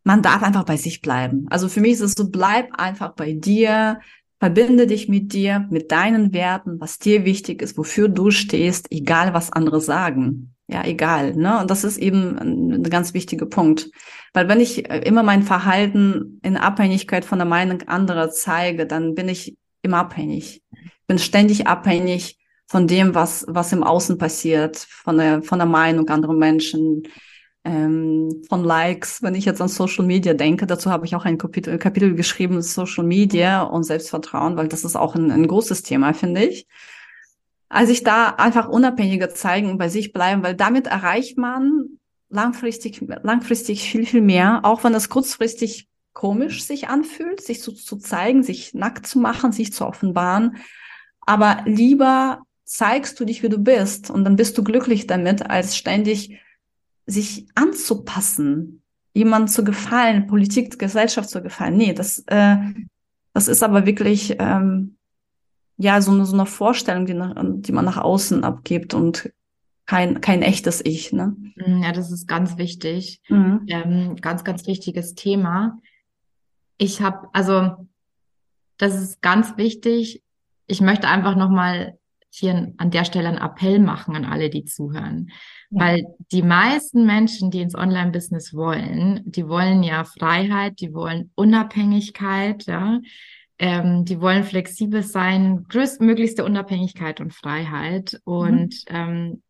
man 0.04 0.20
darf 0.20 0.42
einfach 0.42 0.64
bei 0.64 0.76
sich 0.76 1.00
bleiben. 1.00 1.46
Also 1.48 1.68
für 1.68 1.80
mich 1.80 1.92
ist 1.92 2.00
es 2.00 2.12
so, 2.12 2.28
bleib 2.28 2.78
einfach 2.78 3.14
bei 3.14 3.32
dir, 3.32 4.00
verbinde 4.38 4.86
dich 4.86 5.08
mit 5.08 5.32
dir, 5.32 5.66
mit 5.70 5.90
deinen 5.90 6.34
Werten, 6.34 6.78
was 6.80 6.98
dir 6.98 7.24
wichtig 7.24 7.62
ist, 7.62 7.78
wofür 7.78 8.08
du 8.08 8.30
stehst, 8.30 8.92
egal 8.92 9.32
was 9.32 9.52
andere 9.52 9.80
sagen. 9.80 10.54
Ja, 10.66 10.84
egal. 10.84 11.34
Ne? 11.34 11.60
Und 11.60 11.70
das 11.70 11.84
ist 11.84 11.96
eben 11.96 12.38
ein, 12.38 12.82
ganz 12.84 13.14
wichtiger 13.14 13.46
Punkt. 13.46 13.90
Weil 14.34 14.48
wenn 14.48 14.60
ich 14.60 14.86
immer 14.88 15.22
mein 15.22 15.42
Verhalten 15.42 16.40
in 16.42 16.56
Abhängigkeit 16.56 17.24
von 17.24 17.38
der 17.38 17.46
Meinung 17.46 17.82
anderer 17.82 18.30
zeige, 18.30 18.86
dann 18.86 19.14
bin 19.14 19.28
ich 19.28 19.56
immer 19.84 19.98
abhängig. 19.98 20.62
Ich 20.72 21.06
bin 21.06 21.18
ständig 21.18 21.66
abhängig 21.66 22.38
von 22.66 22.86
dem, 22.86 23.14
was, 23.14 23.44
was 23.48 23.72
im 23.72 23.82
Außen 23.82 24.18
passiert, 24.18 24.76
von 24.76 25.18
der, 25.18 25.42
von 25.42 25.58
der 25.58 25.66
Meinung 25.66 26.08
anderer 26.08 26.32
Menschen, 26.32 27.02
ähm, 27.64 28.42
von 28.48 28.64
Likes. 28.64 29.22
Wenn 29.22 29.34
ich 29.34 29.44
jetzt 29.44 29.60
an 29.60 29.68
Social 29.68 30.04
Media 30.04 30.34
denke, 30.34 30.66
dazu 30.66 30.90
habe 30.90 31.06
ich 31.06 31.14
auch 31.14 31.24
ein 31.24 31.38
Kapitel, 31.38 31.78
Kapitel 31.78 32.14
geschrieben, 32.14 32.60
Social 32.62 33.04
Media 33.04 33.62
und 33.62 33.84
Selbstvertrauen, 33.84 34.56
weil 34.56 34.68
das 34.68 34.84
ist 34.84 34.96
auch 34.96 35.14
ein, 35.14 35.30
ein 35.30 35.46
großes 35.46 35.82
Thema, 35.82 36.14
finde 36.14 36.44
ich. 36.44 36.66
Also 37.68 37.92
ich 37.92 38.04
da 38.04 38.28
einfach 38.28 38.68
unabhängiger 38.68 39.30
zeigen 39.30 39.78
bei 39.78 39.88
sich 39.88 40.12
bleiben, 40.12 40.42
weil 40.42 40.54
damit 40.54 40.86
erreicht 40.86 41.38
man 41.38 41.98
langfristig, 42.28 43.02
langfristig 43.22 43.82
viel, 43.90 44.06
viel 44.06 44.20
mehr, 44.20 44.60
auch 44.64 44.84
wenn 44.84 44.94
es 44.94 45.08
kurzfristig 45.08 45.88
komisch 46.14 46.64
sich 46.64 46.88
anfühlt, 46.88 47.40
sich 47.40 47.60
so 47.60 47.72
zu 47.72 47.96
zeigen, 47.96 48.42
sich 48.42 48.72
nackt 48.72 49.06
zu 49.06 49.18
machen, 49.18 49.52
sich 49.52 49.72
zu 49.72 49.86
offenbaren. 49.86 50.56
Aber 51.20 51.62
lieber 51.66 52.40
zeigst 52.64 53.20
du 53.20 53.24
dich, 53.24 53.42
wie 53.42 53.48
du 53.48 53.58
bist 53.58 54.10
und 54.10 54.24
dann 54.24 54.36
bist 54.36 54.56
du 54.56 54.64
glücklich 54.64 55.06
damit, 55.06 55.50
als 55.50 55.76
ständig 55.76 56.40
sich 57.06 57.46
anzupassen. 57.54 58.80
jemand 59.16 59.48
zu 59.50 59.62
gefallen, 59.62 60.26
Politik, 60.26 60.76
Gesellschaft 60.76 61.30
zu 61.30 61.40
gefallen. 61.40 61.76
Nee, 61.76 61.92
das, 61.92 62.24
äh, 62.26 62.56
das 63.32 63.46
ist 63.46 63.62
aber 63.62 63.86
wirklich 63.86 64.36
ähm, 64.40 64.96
ja 65.76 66.00
so 66.00 66.10
eine, 66.10 66.26
so 66.26 66.34
eine 66.34 66.46
Vorstellung, 66.46 67.06
die, 67.06 67.14
nach, 67.14 67.34
die 67.36 67.72
man 67.72 67.84
nach 67.84 67.98
außen 67.98 68.42
abgibt 68.42 68.92
und 68.92 69.32
kein, 69.86 70.20
kein 70.20 70.42
echtes 70.42 70.84
Ich. 70.84 71.12
Ne? 71.12 71.36
Mm, 71.56 71.82
ja, 71.82 71.92
das 71.92 72.10
ist 72.10 72.26
ganz 72.26 72.56
wichtig. 72.56 73.20
Mhm. 73.28 73.66
Ähm, 73.68 74.16
ganz, 74.16 74.42
ganz 74.42 74.66
wichtiges 74.66 75.14
Thema. 75.14 75.78
Ich 76.76 77.00
habe, 77.00 77.28
also 77.32 77.88
das 78.78 78.94
ist 79.00 79.22
ganz 79.22 79.56
wichtig. 79.56 80.22
Ich 80.66 80.80
möchte 80.80 81.08
einfach 81.08 81.36
nochmal 81.36 81.98
hier 82.30 82.72
an 82.78 82.90
der 82.90 83.04
Stelle 83.04 83.28
einen 83.28 83.38
Appell 83.38 83.78
machen 83.78 84.16
an 84.16 84.24
alle, 84.24 84.50
die 84.50 84.64
zuhören. 84.64 85.30
Ja. 85.70 85.80
Weil 85.80 86.06
die 86.32 86.42
meisten 86.42 87.06
Menschen, 87.06 87.50
die 87.50 87.60
ins 87.60 87.76
Online-Business 87.76 88.54
wollen, 88.54 89.22
die 89.24 89.46
wollen 89.48 89.82
ja 89.82 90.04
Freiheit, 90.04 90.80
die 90.80 90.92
wollen 90.92 91.30
Unabhängigkeit, 91.36 92.66
ja. 92.66 93.00
Ähm, 93.56 94.04
die 94.04 94.20
wollen 94.20 94.42
flexibel 94.42 95.04
sein, 95.04 95.64
größtmöglichste 95.68 96.44
Unabhängigkeit 96.44 97.20
und 97.20 97.32
Freiheit. 97.32 98.20
Und 98.24 98.74
mhm. 98.90 98.96
ähm, 98.96 99.42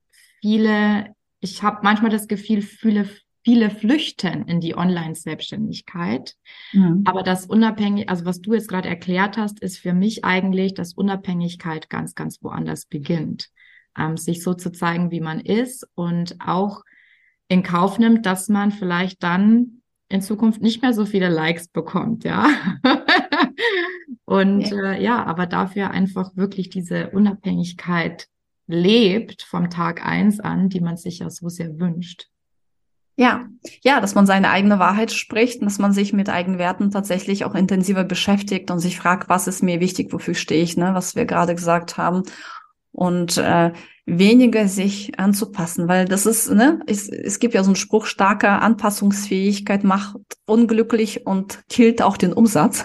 viele, 0.42 1.14
ich 1.40 1.62
habe 1.62 1.78
manchmal 1.82 2.10
das 2.10 2.28
Gefühl, 2.28 2.60
viele, 2.60 3.08
viele 3.44 3.70
flüchten 3.70 4.46
in 4.46 4.60
die 4.60 4.76
Online-Selbstständigkeit. 4.76 6.34
Mhm. 6.72 7.02
Aber 7.04 7.22
das 7.22 7.46
unabhängig, 7.46 8.08
also 8.08 8.24
was 8.24 8.40
du 8.40 8.54
jetzt 8.54 8.68
gerade 8.68 8.88
erklärt 8.88 9.36
hast, 9.36 9.60
ist 9.60 9.78
für 9.78 9.92
mich 9.92 10.24
eigentlich, 10.24 10.74
dass 10.74 10.94
Unabhängigkeit 10.94 11.90
ganz, 11.90 12.14
ganz 12.14 12.42
woanders 12.42 12.86
beginnt. 12.86 13.50
Ähm, 13.96 14.16
sich 14.16 14.42
so 14.42 14.54
zu 14.54 14.72
zeigen, 14.72 15.10
wie 15.10 15.20
man 15.20 15.40
ist 15.40 15.86
und 15.94 16.36
auch 16.40 16.82
in 17.48 17.62
Kauf 17.62 17.98
nimmt, 17.98 18.26
dass 18.26 18.48
man 18.48 18.72
vielleicht 18.72 19.22
dann 19.22 19.82
in 20.08 20.20
Zukunft 20.20 20.60
nicht 20.60 20.82
mehr 20.82 20.92
so 20.92 21.06
viele 21.06 21.28
Likes 21.28 21.68
bekommt, 21.68 22.24
ja. 22.24 22.48
und 24.24 24.68
ja. 24.68 24.92
Äh, 24.92 25.02
ja, 25.02 25.24
aber 25.24 25.46
dafür 25.46 25.90
einfach 25.90 26.36
wirklich 26.36 26.70
diese 26.70 27.10
Unabhängigkeit 27.10 28.26
lebt 28.66 29.42
vom 29.42 29.70
Tag 29.70 30.04
eins 30.04 30.40
an, 30.40 30.68
die 30.68 30.80
man 30.80 30.96
sich 30.96 31.20
ja 31.20 31.30
so 31.30 31.48
sehr 31.48 31.78
wünscht. 31.78 32.28
Ja, 33.16 33.46
ja, 33.82 34.00
dass 34.00 34.16
man 34.16 34.26
seine 34.26 34.50
eigene 34.50 34.80
Wahrheit 34.80 35.12
spricht 35.12 35.60
und 35.60 35.66
dass 35.66 35.78
man 35.78 35.92
sich 35.92 36.12
mit 36.12 36.28
eigenen 36.28 36.58
Werten 36.58 36.90
tatsächlich 36.90 37.44
auch 37.44 37.54
intensiver 37.54 38.02
beschäftigt 38.02 38.72
und 38.72 38.80
sich 38.80 38.98
fragt, 38.98 39.28
was 39.28 39.46
ist 39.46 39.62
mir 39.62 39.78
wichtig, 39.78 40.12
wofür 40.12 40.34
stehe 40.34 40.62
ich, 40.62 40.76
ne, 40.76 40.94
was 40.94 41.14
wir 41.14 41.24
gerade 41.24 41.54
gesagt 41.54 41.96
haben. 41.96 42.24
Und 42.90 43.38
äh, 43.38 43.72
weniger 44.06 44.68
sich 44.68 45.18
anzupassen, 45.18 45.88
weil 45.88 46.04
das 46.06 46.26
ist, 46.26 46.50
ne, 46.50 46.80
es, 46.86 47.08
es 47.08 47.38
gibt 47.38 47.54
ja 47.54 47.62
so 47.62 47.70
einen 47.70 47.76
Spruch, 47.76 48.06
starke 48.06 48.48
Anpassungsfähigkeit 48.48 49.84
macht 49.84 50.16
unglücklich 50.46 51.26
und 51.26 51.62
killt 51.68 52.02
auch 52.02 52.16
den 52.16 52.32
Umsatz. 52.32 52.84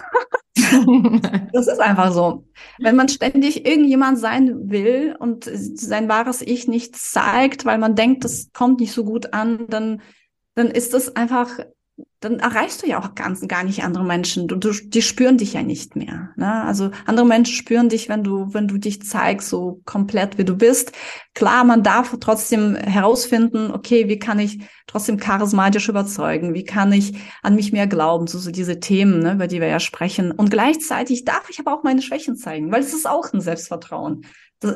das 1.54 1.68
ist 1.68 1.80
einfach 1.80 2.12
so. 2.12 2.46
Wenn 2.78 2.96
man 2.96 3.10
ständig 3.10 3.66
irgendjemand 3.66 4.20
sein 4.20 4.70
will 4.70 5.16
und 5.20 5.50
sein 5.52 6.08
wahres 6.08 6.42
Ich 6.42 6.68
nicht 6.68 6.96
zeigt, 6.96 7.66
weil 7.66 7.78
man 7.78 7.96
denkt, 7.96 8.24
das 8.24 8.50
kommt 8.54 8.80
nicht 8.80 8.94
so 8.94 9.04
gut 9.04 9.34
an, 9.34 9.66
dann, 9.68 10.02
dann 10.60 10.72
ist 10.72 10.94
das 10.94 11.16
einfach 11.16 11.60
dann 12.22 12.40
erreichst 12.40 12.84
du 12.84 12.88
ja 12.88 13.00
auch 13.00 13.16
ganz, 13.16 13.48
gar 13.48 13.64
nicht 13.64 13.84
andere 13.84 14.04
Menschen. 14.04 14.48
Du, 14.48 14.56
du, 14.58 14.72
die 14.74 15.02
spüren 15.02 15.38
dich 15.38 15.54
ja 15.54 15.64
nicht 15.64 15.96
mehr. 15.96 16.32
Ne? 16.36 16.64
Also 16.66 16.92
andere 17.06 17.26
Menschen 17.26 17.56
spüren 17.56 17.88
dich, 17.88 18.10
wenn 18.10 18.24
du, 18.24 18.54
wenn 18.54 18.68
du 18.68 18.78
dich 18.78 19.02
zeigst, 19.04 19.48
so 19.48 19.82
komplett 19.86 20.38
wie 20.38 20.44
du 20.44 20.58
bist. 20.58 20.92
Klar, 21.34 21.64
man 21.64 21.82
darf 21.82 22.16
trotzdem 22.20 22.76
herausfinden, 22.76 23.72
okay, 23.72 24.10
wie 24.10 24.20
kann 24.20 24.38
ich 24.40 24.60
trotzdem 24.86 25.18
charismatisch 25.18 25.88
überzeugen? 25.88 26.54
Wie 26.54 26.66
kann 26.66 26.92
ich 26.92 27.14
an 27.42 27.56
mich 27.56 27.72
mehr 27.72 27.88
glauben? 27.88 28.28
So, 28.28 28.38
so 28.38 28.52
diese 28.52 28.82
Themen, 28.82 29.20
ne, 29.20 29.34
über 29.34 29.48
die 29.48 29.62
wir 29.62 29.68
ja 29.68 29.80
sprechen. 29.80 30.32
Und 30.32 30.52
gleichzeitig 30.52 31.24
darf 31.24 31.50
ich 31.50 31.60
aber 31.60 31.74
auch 31.74 31.84
meine 31.84 32.02
Schwächen 32.02 32.36
zeigen, 32.36 32.70
weil 32.70 32.82
es 32.82 32.94
ist 32.94 33.08
auch 33.08 33.32
ein 33.32 33.42
Selbstvertrauen. 33.42 34.26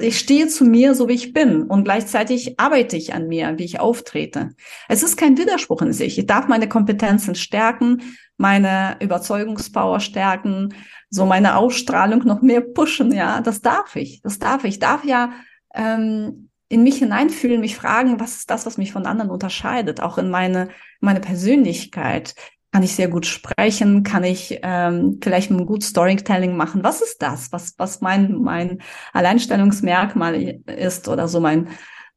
Ich 0.02 0.17
stehe 0.17 0.48
zu 0.48 0.63
mir, 0.63 0.96
so 0.96 1.10
wie 1.10 1.13
ich 1.13 1.34
bin 1.34 1.63
und 1.63 1.84
gleichzeitig 1.84 2.60
arbeite 2.60 2.96
ich 2.96 3.13
an 3.13 3.28
mir, 3.28 3.58
wie 3.58 3.65
ich 3.65 3.80
auftrete. 3.82 4.52
Es 4.88 5.04
ist 5.04 5.17
kein 5.17 5.38
Widerspruch 5.38 5.82
in 5.82 5.91
sich. 5.91 6.17
Ich 6.17 6.26
darf 6.26 6.48
meine 6.48 6.69
Kompetenzen 6.69 7.36
stärken, 7.36 8.02
meine 8.38 8.96
Überzeugungspower 9.02 10.00
stärken, 10.00 10.74
so 11.10 11.26
meine 11.26 11.58
Ausstrahlung 11.58 12.19
noch 12.26 12.41
mehr 12.41 12.62
pushen. 12.62 13.12
Ja, 13.12 13.41
das 13.41 13.62
darf 13.62 13.96
ich. 13.98 14.22
Das 14.22 14.39
darf 14.39 14.63
ich. 14.63 14.76
Ich 14.76 14.80
darf 14.80 15.04
ja 15.04 15.34
ähm, 15.74 16.50
in 16.69 16.84
mich 16.84 16.98
hineinfühlen, 16.98 17.60
mich 17.60 17.76
fragen, 17.76 18.19
was 18.19 18.38
ist 18.38 18.50
das, 18.50 18.65
was 18.65 18.78
mich 18.78 18.93
von 18.93 19.06
anderen 19.06 19.32
unterscheidet, 19.32 20.02
auch 20.02 20.17
in 20.17 20.30
meine 20.30 20.69
meine 21.02 21.19
Persönlichkeit 21.19 22.36
kann 22.73 22.81
ich 22.81 22.95
sehr 22.95 23.07
gut 23.07 23.27
sprechen, 23.27 24.01
kann 24.01 24.23
ich 24.23 24.59
ähm, 24.63 25.19
vielleicht 25.21 25.51
ein 25.51 25.67
gut 25.67 25.83
Storytelling 25.83 26.57
machen. 26.57 26.83
Was 26.83 27.03
ist 27.03 27.21
das, 27.21 27.51
was, 27.51 27.75
was 27.77 28.01
mein, 28.01 28.41
mein 28.41 28.81
Alleinstellungsmerkmal 29.13 30.59
ist 30.65 31.07
oder 31.07 31.27
so 31.27 31.39
mein 31.39 31.67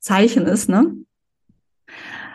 Zeichen 0.00 0.46
ist, 0.46 0.70
ne? 0.70 0.94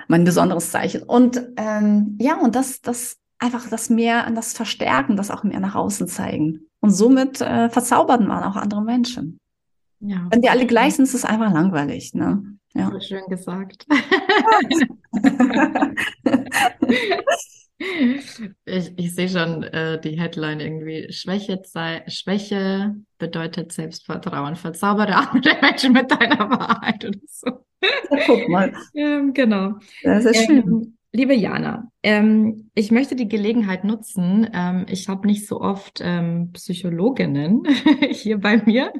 Mein 0.08 0.24
besonderes 0.24 0.70
Zeichen. 0.70 1.02
Und 1.02 1.42
ähm, 1.58 2.16
ja, 2.22 2.38
und 2.38 2.56
das, 2.56 2.82
das 2.82 3.18
einfach 3.40 3.68
das 3.70 3.90
mehr, 3.90 4.30
das 4.30 4.54
Verstärken, 4.54 5.18
das 5.18 5.32
auch 5.32 5.44
mehr 5.44 5.60
nach 5.60 5.74
außen 5.74 6.08
zeigen. 6.08 6.68
Und 6.80 6.92
somit 6.92 7.42
äh, 7.42 7.72
verzaubert 7.72 8.22
man 8.22 8.44
auch 8.44 8.56
andere 8.56 8.84
Menschen. 8.84 9.40
Ja. 10.00 10.28
Wenn 10.30 10.44
die 10.44 10.50
alle 10.50 10.68
gleich 10.68 10.94
sind, 10.94 11.06
ist 11.06 11.16
es 11.16 11.26
einfach 11.26 11.52
langweilig, 11.52 12.14
ne? 12.14 12.44
Ja. 12.76 12.92
Schön 13.02 13.26
gesagt. 13.30 13.88
Ich, 18.66 18.94
ich 18.96 19.16
sehe 19.16 19.30
schon 19.30 19.64
äh, 19.64 20.00
die 20.00 20.20
Headline 20.20 20.60
irgendwie. 20.60 21.12
Schwäche, 21.12 21.62
Schwäche 22.08 22.96
bedeutet 23.18 23.72
Selbstvertrauen. 23.72 24.56
Verzaubere 24.56 25.16
andere 25.16 25.58
Menschen 25.62 25.94
mit 25.94 26.12
deiner 26.12 26.50
Wahrheit 26.50 27.06
oder 27.06 27.20
so. 27.28 27.66
Ja, 27.82 28.20
guck 28.26 28.50
mal. 28.50 28.74
ähm, 28.96 29.34
genau. 29.34 29.74
Das 30.04 30.26
ist 30.26 30.46
schön. 30.46 30.58
Ähm, 30.58 30.98
liebe 31.12 31.34
Jana, 31.34 31.92
ähm, 32.04 32.70
ich 32.76 32.92
möchte 32.92 33.16
die 33.16 33.28
Gelegenheit 33.28 33.84
nutzen. 33.84 34.50
Ähm, 34.54 34.86
ich 34.90 35.08
habe 35.08 35.28
nicht 35.28 35.48
so 35.48 35.60
oft 35.62 36.02
ähm, 36.04 36.52
Psychologinnen 36.54 37.64
hier 38.12 38.40
bei 38.40 38.58
mir. 38.58 38.94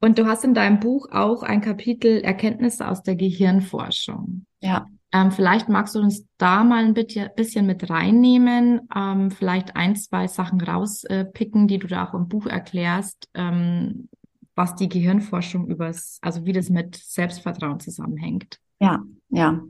Und 0.00 0.18
du 0.18 0.26
hast 0.26 0.44
in 0.44 0.54
deinem 0.54 0.80
Buch 0.80 1.08
auch 1.12 1.42
ein 1.42 1.60
Kapitel 1.60 2.20
Erkenntnisse 2.22 2.88
aus 2.88 3.02
der 3.02 3.16
Gehirnforschung. 3.16 4.46
Ja. 4.60 4.86
Ähm, 5.12 5.32
vielleicht 5.32 5.68
magst 5.68 5.94
du 5.94 6.00
uns 6.00 6.24
da 6.38 6.62
mal 6.62 6.84
ein 6.84 6.94
bisschen 6.94 7.66
mit 7.66 7.90
reinnehmen, 7.90 8.88
ähm, 8.94 9.30
vielleicht 9.30 9.74
ein, 9.74 9.96
zwei 9.96 10.28
Sachen 10.28 10.60
rauspicken, 10.60 11.66
die 11.66 11.78
du 11.78 11.88
da 11.88 12.08
auch 12.08 12.14
im 12.14 12.28
Buch 12.28 12.46
erklärst, 12.46 13.28
ähm, 13.34 14.08
was 14.54 14.76
die 14.76 14.88
Gehirnforschung 14.88 15.66
übers, 15.66 16.18
also 16.22 16.44
wie 16.44 16.52
das 16.52 16.68
mit 16.68 16.96
Selbstvertrauen 16.96 17.80
zusammenhängt. 17.80 18.58
Ja, 18.80 19.02
ja. 19.28 19.60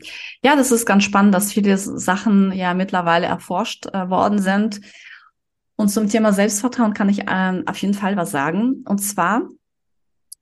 Ja, 0.43 0.57
das 0.57 0.73
ist 0.73 0.87
ganz 0.87 1.05
spannend, 1.05 1.35
dass 1.35 1.53
viele 1.53 1.77
Sachen 1.79 2.53
ja 2.53 2.75
mittlerweile 2.75 3.27
erforscht 3.27 3.87
äh, 3.87 4.09
worden 4.11 4.39
sind. 4.39 4.81
Und 5.77 5.89
zum 5.89 6.09
Thema 6.09 6.33
Selbstvertrauen 6.33 6.93
kann 6.93 7.09
ich 7.09 7.25
ähm, 7.27 7.63
auf 7.67 7.79
jeden 7.79 7.95
Fall 7.95 8.17
was 8.17 8.31
sagen. 8.31 8.85
Und 8.87 8.99
zwar, 8.99 9.49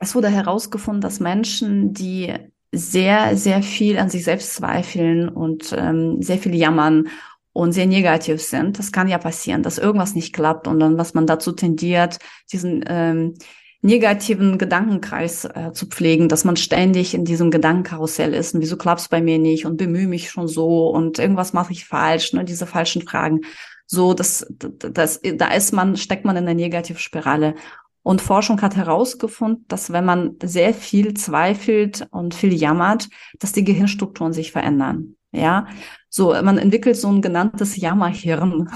es 0.00 0.14
wurde 0.14 0.28
herausgefunden, 0.28 1.00
dass 1.00 1.20
Menschen, 1.20 1.94
die 1.94 2.34
sehr, 2.72 3.36
sehr 3.36 3.62
viel 3.62 3.98
an 3.98 4.10
sich 4.10 4.24
selbst 4.24 4.54
zweifeln 4.54 5.28
und 5.28 5.74
ähm, 5.76 6.20
sehr 6.22 6.38
viel 6.38 6.54
jammern 6.54 7.08
und 7.52 7.72
sehr 7.72 7.86
negativ 7.86 8.42
sind. 8.42 8.78
Das 8.78 8.92
kann 8.92 9.08
ja 9.08 9.18
passieren, 9.18 9.62
dass 9.62 9.78
irgendwas 9.78 10.14
nicht 10.14 10.32
klappt 10.34 10.68
und 10.68 10.78
dann, 10.78 10.98
was 10.98 11.14
man 11.14 11.26
dazu 11.26 11.52
tendiert, 11.52 12.18
diesen 12.52 12.84
ähm, 12.86 13.34
negativen 13.80 14.58
Gedankenkreis 14.58 15.44
äh, 15.44 15.72
zu 15.72 15.86
pflegen, 15.86 16.28
dass 16.28 16.44
man 16.44 16.56
ständig 16.56 17.14
in 17.14 17.24
diesem 17.24 17.50
Gedankenkarussell 17.50 18.34
ist 18.34 18.54
und 18.54 18.60
wieso 18.60 18.76
klappt's 18.76 19.08
bei 19.08 19.20
mir 19.20 19.38
nicht 19.38 19.66
und 19.66 19.76
bemühe 19.76 20.08
mich 20.08 20.30
schon 20.30 20.48
so 20.48 20.88
und 20.88 21.18
irgendwas 21.18 21.52
mache 21.52 21.72
ich 21.72 21.84
falsch, 21.84 22.32
ne, 22.32 22.44
diese 22.44 22.66
falschen 22.66 23.02
Fragen. 23.02 23.40
So, 23.86 24.14
das, 24.14 24.46
das, 24.50 25.20
da 25.22 25.48
ist 25.48 25.72
man, 25.72 25.96
steckt 25.96 26.24
man 26.24 26.36
in 26.36 26.44
der 26.44 26.54
Negativspirale. 26.54 27.54
Und 28.02 28.22
Forschung 28.22 28.62
hat 28.62 28.76
herausgefunden, 28.76 29.64
dass 29.68 29.92
wenn 29.92 30.04
man 30.04 30.36
sehr 30.42 30.72
viel 30.72 31.14
zweifelt 31.14 32.06
und 32.10 32.34
viel 32.34 32.54
jammert, 32.54 33.08
dass 33.38 33.52
die 33.52 33.64
Gehirnstrukturen 33.64 34.32
sich 34.32 34.52
verändern. 34.52 35.16
Ja, 35.30 35.66
so, 36.08 36.28
man 36.42 36.56
entwickelt 36.56 36.96
so 36.96 37.08
ein 37.08 37.20
genanntes 37.20 37.76
Jammerhirn. 37.76 38.66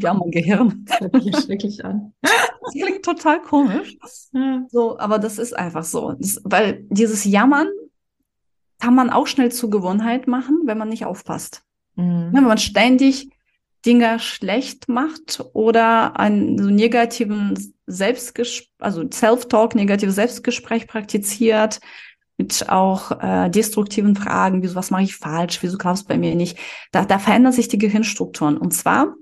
Jammergehirn. 0.00 0.86
Das 0.86 1.00
hört 1.00 1.22
sich 1.22 1.36
schrecklich 1.36 1.84
an. 1.84 2.14
Das 2.22 2.72
klingt 2.72 3.04
total 3.04 3.42
komisch. 3.42 3.98
So, 4.68 4.98
aber 4.98 5.18
das 5.18 5.38
ist 5.38 5.54
einfach 5.54 5.84
so. 5.84 6.14
Das, 6.18 6.40
weil 6.44 6.86
dieses 6.88 7.24
Jammern 7.24 7.68
kann 8.78 8.94
man 8.94 9.10
auch 9.10 9.26
schnell 9.26 9.52
zur 9.52 9.68
Gewohnheit 9.70 10.28
machen, 10.28 10.62
wenn 10.64 10.78
man 10.78 10.88
nicht 10.88 11.04
aufpasst. 11.04 11.62
Mhm. 11.96 12.30
Wenn 12.32 12.44
man 12.44 12.58
ständig 12.58 13.30
Dinge 13.86 14.18
schlecht 14.18 14.88
macht 14.88 15.44
oder 15.52 16.18
einen 16.18 16.58
so 16.58 16.70
negativen 16.70 17.74
Selbstgespräch, 17.86 18.72
also 18.78 19.04
Self-Talk, 19.10 19.74
negatives 19.74 20.16
Selbstgespräch 20.16 20.86
praktiziert, 20.86 21.80
mit 22.36 22.68
auch 22.68 23.20
äh, 23.20 23.50
destruktiven 23.50 24.14
Fragen, 24.14 24.62
wieso 24.62 24.76
was 24.76 24.90
mache 24.90 25.02
ich 25.02 25.16
falsch, 25.16 25.58
wieso 25.62 25.76
klappt 25.76 25.98
es 25.98 26.04
bei 26.04 26.16
mir 26.16 26.34
nicht. 26.34 26.56
Da, 26.92 27.04
da 27.04 27.18
verändern 27.18 27.52
sich 27.52 27.68
die 27.68 27.78
Gehirnstrukturen. 27.78 28.56
Und 28.56 28.72
zwar 28.72 29.14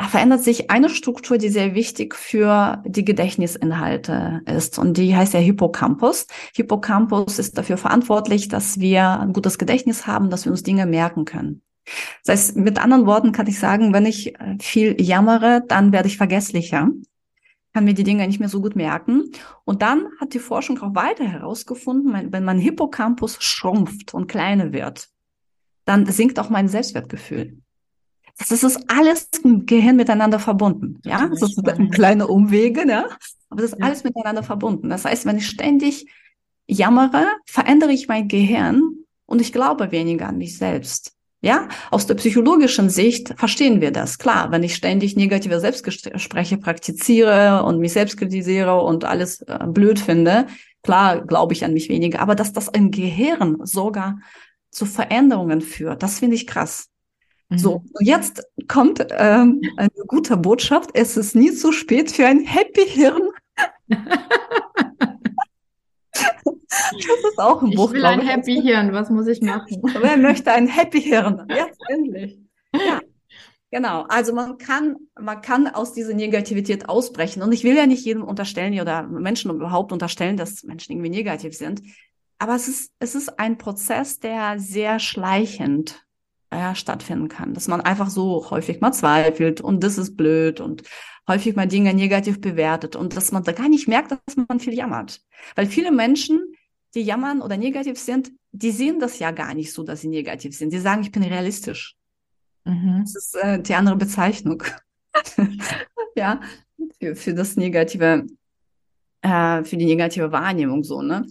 verändert 0.00 0.42
sich 0.42 0.70
eine 0.70 0.88
Struktur, 0.88 1.38
die 1.38 1.50
sehr 1.50 1.74
wichtig 1.74 2.14
für 2.14 2.82
die 2.86 3.04
Gedächtnisinhalte 3.04 4.40
ist. 4.46 4.78
Und 4.78 4.96
die 4.96 5.14
heißt 5.14 5.34
ja 5.34 5.40
Hippocampus. 5.40 6.26
Hippocampus 6.54 7.38
ist 7.38 7.58
dafür 7.58 7.76
verantwortlich, 7.76 8.48
dass 8.48 8.80
wir 8.80 9.20
ein 9.20 9.32
gutes 9.32 9.58
Gedächtnis 9.58 10.06
haben, 10.06 10.30
dass 10.30 10.46
wir 10.46 10.52
uns 10.52 10.62
Dinge 10.62 10.86
merken 10.86 11.24
können. 11.24 11.62
Das 12.24 12.32
heißt, 12.32 12.56
mit 12.56 12.78
anderen 12.78 13.06
Worten 13.06 13.32
kann 13.32 13.46
ich 13.46 13.58
sagen, 13.58 13.92
wenn 13.92 14.06
ich 14.06 14.38
äh, 14.40 14.56
viel 14.60 15.00
jammere, 15.00 15.62
dann 15.66 15.92
werde 15.92 16.08
ich 16.08 16.16
vergesslicher, 16.16 16.90
kann 17.72 17.84
mir 17.84 17.94
die 17.94 18.04
Dinge 18.04 18.26
nicht 18.26 18.40
mehr 18.40 18.48
so 18.48 18.62
gut 18.62 18.76
merken. 18.76 19.30
Und 19.64 19.82
dann 19.82 20.06
hat 20.20 20.32
die 20.32 20.38
Forschung 20.38 20.80
auch 20.80 20.94
weiter 20.94 21.24
herausgefunden, 21.24 22.32
wenn 22.32 22.44
mein 22.44 22.58
Hippocampus 22.58 23.42
schrumpft 23.42 24.14
und 24.14 24.28
kleiner 24.28 24.72
wird, 24.72 25.08
dann 25.84 26.06
sinkt 26.06 26.38
auch 26.38 26.50
mein 26.50 26.68
Selbstwertgefühl. 26.68 27.58
Das 28.38 28.50
ist 28.50 28.90
alles 28.90 29.28
im 29.44 29.66
Gehirn 29.66 29.96
miteinander 29.96 30.40
verbunden. 30.40 31.00
Ja, 31.04 31.28
das 31.28 31.54
sind 31.54 31.94
kleine 31.94 32.26
Umwege, 32.26 32.84
ne? 32.84 33.08
aber 33.48 33.62
das 33.62 33.72
ist 33.72 33.82
alles 33.82 34.02
miteinander 34.02 34.42
verbunden. 34.42 34.88
Das 34.90 35.04
heißt, 35.04 35.26
wenn 35.26 35.38
ich 35.38 35.46
ständig 35.46 36.06
jammere, 36.66 37.26
verändere 37.46 37.92
ich 37.92 38.08
mein 38.08 38.26
Gehirn 38.26 38.82
und 39.26 39.40
ich 39.40 39.52
glaube 39.52 39.92
weniger 39.92 40.28
an 40.28 40.38
mich 40.38 40.58
selbst. 40.58 41.12
Ja, 41.44 41.68
aus 41.90 42.06
der 42.06 42.14
psychologischen 42.14 42.88
Sicht 42.88 43.34
verstehen 43.36 43.82
wir 43.82 43.90
das. 43.90 44.16
Klar, 44.16 44.50
wenn 44.50 44.62
ich 44.62 44.74
ständig 44.74 45.14
negative 45.14 45.60
Selbstgespräche 45.60 46.56
praktiziere 46.56 47.62
und 47.64 47.80
mich 47.80 47.92
selbst 47.92 48.16
kritisiere 48.16 48.80
und 48.80 49.04
alles 49.04 49.42
äh, 49.42 49.58
blöd 49.66 49.98
finde, 49.98 50.46
klar 50.82 51.20
glaube 51.20 51.52
ich 51.52 51.62
an 51.62 51.74
mich 51.74 51.90
weniger. 51.90 52.20
Aber 52.20 52.34
dass 52.34 52.54
das 52.54 52.68
im 52.68 52.90
Gehirn 52.90 53.58
sogar 53.62 54.20
zu 54.70 54.86
Veränderungen 54.86 55.60
führt, 55.60 56.02
das 56.02 56.20
finde 56.20 56.36
ich 56.36 56.46
krass. 56.46 56.88
So, 57.50 57.80
mhm. 57.80 57.90
und 57.92 58.06
jetzt 58.06 58.42
kommt 58.66 59.06
ähm, 59.10 59.60
eine 59.76 59.90
gute 60.06 60.38
Botschaft. 60.38 60.92
Es 60.94 61.18
ist 61.18 61.34
nie 61.34 61.52
zu 61.52 61.72
spät 61.72 62.10
für 62.10 62.24
ein 62.24 62.40
Happy 62.40 62.86
Hirn. 62.86 63.28
Das 66.96 67.30
ist 67.30 67.38
auch 67.38 67.62
ein 67.62 67.70
Buch. 67.70 67.88
Ich 67.88 67.94
will 67.94 68.04
ein 68.04 68.20
Happy 68.20 68.60
Hirn. 68.60 68.92
Was 68.92 69.10
muss 69.10 69.26
ich 69.26 69.40
machen? 69.40 69.82
Wer 70.00 70.16
möchte 70.16 70.52
ein 70.52 70.66
Happy 70.66 71.02
Hirn? 71.02 71.46
Jetzt 71.48 71.78
endlich. 71.88 72.38
Ja. 72.72 73.00
Genau, 73.70 74.02
also 74.08 74.32
man 74.32 74.56
kann, 74.56 74.96
man 75.20 75.40
kann 75.40 75.66
aus 75.66 75.92
dieser 75.92 76.14
Negativität 76.14 76.88
ausbrechen. 76.88 77.42
Und 77.42 77.52
ich 77.52 77.64
will 77.64 77.76
ja 77.76 77.86
nicht 77.86 78.04
jedem 78.04 78.22
unterstellen 78.22 78.78
oder 78.80 79.02
Menschen 79.02 79.50
überhaupt 79.50 79.90
unterstellen, 79.90 80.36
dass 80.36 80.62
Menschen 80.62 80.92
irgendwie 80.92 81.10
negativ 81.10 81.56
sind. 81.56 81.82
Aber 82.38 82.54
es 82.54 82.68
ist, 82.68 82.92
es 83.00 83.16
ist 83.16 83.38
ein 83.40 83.58
Prozess, 83.58 84.20
der 84.20 84.60
sehr 84.60 85.00
schleichend 85.00 86.04
ja, 86.52 86.74
stattfinden 86.74 87.28
kann. 87.28 87.54
Dass 87.54 87.68
man 87.68 87.80
einfach 87.80 88.10
so 88.10 88.48
häufig 88.50 88.80
mal 88.80 88.92
zweifelt 88.92 89.60
und 89.60 89.82
das 89.82 89.98
ist 89.98 90.16
blöd 90.16 90.60
und 90.60 90.84
häufig 91.28 91.56
mal 91.56 91.66
Dinge 91.66 91.94
negativ 91.94 92.40
bewertet 92.40 92.96
und 92.96 93.16
dass 93.16 93.32
man 93.32 93.44
da 93.44 93.52
gar 93.52 93.68
nicht 93.68 93.88
merkt, 93.88 94.12
dass 94.12 94.36
man 94.48 94.60
viel 94.60 94.74
jammert. 94.74 95.20
Weil 95.56 95.66
viele 95.66 95.90
Menschen, 95.90 96.54
die 96.94 97.02
jammern 97.02 97.40
oder 97.40 97.56
negativ 97.56 97.98
sind, 97.98 98.32
die 98.52 98.70
sehen 98.70 99.00
das 99.00 99.18
ja 99.18 99.30
gar 99.30 99.54
nicht 99.54 99.72
so, 99.72 99.82
dass 99.82 100.00
sie 100.00 100.08
negativ 100.08 100.56
sind. 100.56 100.72
Die 100.72 100.78
sagen, 100.78 101.02
ich 101.02 101.12
bin 101.12 101.22
realistisch. 101.22 101.96
Mhm. 102.64 103.00
Das 103.02 103.14
ist 103.14 103.34
äh, 103.36 103.60
die 103.60 103.74
andere 103.74 103.96
Bezeichnung. 103.96 104.62
ja, 106.16 106.40
für, 107.00 107.16
für 107.16 107.34
das 107.34 107.56
negative, 107.56 108.26
äh, 109.22 109.64
für 109.64 109.76
die 109.76 109.86
negative 109.86 110.32
Wahrnehmung 110.32 110.84
so, 110.84 111.02
ne? 111.02 111.26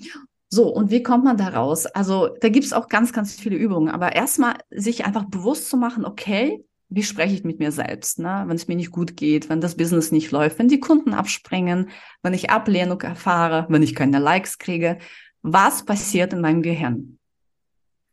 So, 0.50 0.68
und 0.72 0.92
wie 0.92 1.02
kommt 1.02 1.24
man 1.24 1.36
da 1.36 1.48
raus? 1.48 1.88
Also, 1.88 2.28
da 2.40 2.50
gibt 2.50 2.66
es 2.66 2.74
auch 2.74 2.88
ganz, 2.88 3.12
ganz 3.12 3.34
viele 3.34 3.56
Übungen, 3.56 3.90
aber 3.90 4.16
erstmal 4.16 4.54
sich 4.70 5.04
einfach 5.04 5.26
bewusst 5.26 5.68
zu 5.68 5.78
machen, 5.78 6.06
okay, 6.06 6.64
wie 6.90 7.02
spreche 7.02 7.34
ich 7.34 7.44
mit 7.44 7.58
mir 7.58 7.72
selbst, 7.72 8.20
ne? 8.20 8.44
wenn 8.46 8.56
es 8.56 8.68
mir 8.68 8.76
nicht 8.76 8.92
gut 8.92 9.18
geht, 9.18 9.50
wenn 9.50 9.62
das 9.62 9.76
Business 9.76 10.12
nicht 10.12 10.30
läuft, 10.30 10.60
wenn 10.60 10.68
die 10.68 10.80
Kunden 10.80 11.14
abspringen, 11.14 11.90
wenn 12.22 12.36
ich 12.36 12.52
Ablehnung 12.52 13.02
erfahre, 13.02 13.66
wenn 13.70 13.82
ich 13.82 13.96
keine 13.96 14.20
Likes 14.20 14.60
kriege, 14.60 15.00
was 15.44 15.86
passiert 15.86 16.34
in 16.34 16.42
meinem 16.42 16.62
Gehirn? 16.62 17.20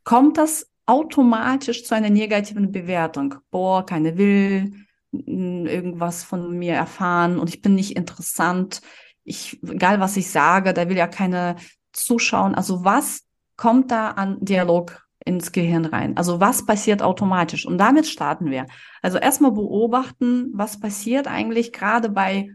Kommt 0.05 0.37
das 0.37 0.69
automatisch 0.85 1.85
zu 1.85 1.95
einer 1.95 2.11
negativen 2.11 2.73
Bewertung? 2.73 3.37
Boah, 3.51 3.87
keine 3.87 4.19
will 4.19 4.73
irgendwas 5.13 6.23
von 6.23 6.57
mir 6.57 6.75
erfahren 6.75 7.39
und 7.39 7.49
ich 7.49 7.63
bin 7.63 7.75
nicht 7.75 7.97
interessant. 7.97 8.81
Ich, 9.25 9.61
egal 9.63 10.01
was 10.01 10.17
ich 10.17 10.31
sage, 10.31 10.73
da 10.73 10.89
will 10.89 10.97
ja 10.97 11.07
keine 11.07 11.57
zuschauen. 11.93 12.55
Also 12.55 12.85
was 12.85 13.23
kommt 13.57 13.91
da 13.91 14.11
an 14.11 14.39
Dialog 14.41 15.07
ins 15.25 15.53
Gehirn 15.53 15.85
rein? 15.85 16.17
Also 16.17 16.41
was 16.41 16.65
passiert 16.65 17.03
automatisch? 17.03 17.67
Und 17.67 17.79
damit 17.79 18.07
starten 18.07 18.51
wir. 18.51 18.67
Also 19.03 19.19
erstmal 19.19 19.53
beobachten, 19.53 20.51
was 20.55 20.81
passiert 20.81 21.27
eigentlich 21.27 21.73
gerade 21.73 22.09
bei 22.09 22.51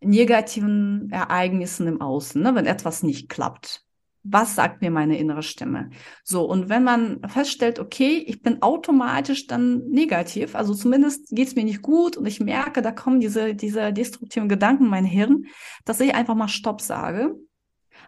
negativen 0.00 1.10
Ereignissen 1.10 1.86
im 1.86 2.00
Außen, 2.00 2.42
ne, 2.42 2.54
wenn 2.54 2.66
etwas 2.66 3.02
nicht 3.02 3.28
klappt. 3.28 3.81
Was 4.24 4.54
sagt 4.54 4.82
mir 4.82 4.90
meine 4.90 5.18
innere 5.18 5.42
Stimme? 5.42 5.90
So, 6.22 6.44
und 6.44 6.68
wenn 6.68 6.84
man 6.84 7.20
feststellt, 7.28 7.80
okay, 7.80 8.24
ich 8.26 8.40
bin 8.40 8.62
automatisch 8.62 9.48
dann 9.48 9.88
negativ, 9.88 10.54
also 10.54 10.74
zumindest 10.74 11.30
geht's 11.30 11.56
mir 11.56 11.64
nicht 11.64 11.82
gut 11.82 12.16
und 12.16 12.26
ich 12.26 12.38
merke, 12.38 12.82
da 12.82 12.92
kommen 12.92 13.20
diese, 13.20 13.54
diese 13.54 13.92
destruktiven 13.92 14.48
Gedanken 14.48 14.84
in 14.84 14.90
mein 14.90 15.04
Hirn, 15.04 15.46
dass 15.84 16.00
ich 16.00 16.14
einfach 16.14 16.36
mal 16.36 16.48
Stopp 16.48 16.80
sage. 16.80 17.34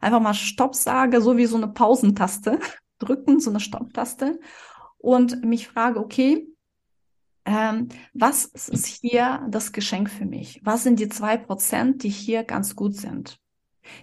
Einfach 0.01 0.21
mal 0.21 0.35
Stopp 0.35 0.75
sage, 0.75 1.21
so 1.21 1.37
wie 1.37 1.47
so 1.47 1.57
eine 1.57 1.69
Pausentaste 1.69 2.61
drücken, 2.99 3.41
so 3.41 3.51
eine 3.51 3.61
Stopptaste 3.61 4.39
und 5.05 5.45
mich 5.45 5.69
frage, 5.69 6.01
okay, 6.01 6.49
ähm, 7.45 7.89
was 8.15 8.47
ist 8.47 8.87
hier 8.87 9.47
das 9.51 9.73
Geschenk 9.73 10.11
für 10.11 10.25
mich? 10.25 10.61
Was 10.65 10.83
sind 10.83 10.99
die 10.99 11.11
zwei 11.11 11.37
Prozent, 11.37 12.03
die 12.03 12.09
hier 12.09 12.43
ganz 12.43 12.75
gut 12.75 12.97
sind? 12.97 13.39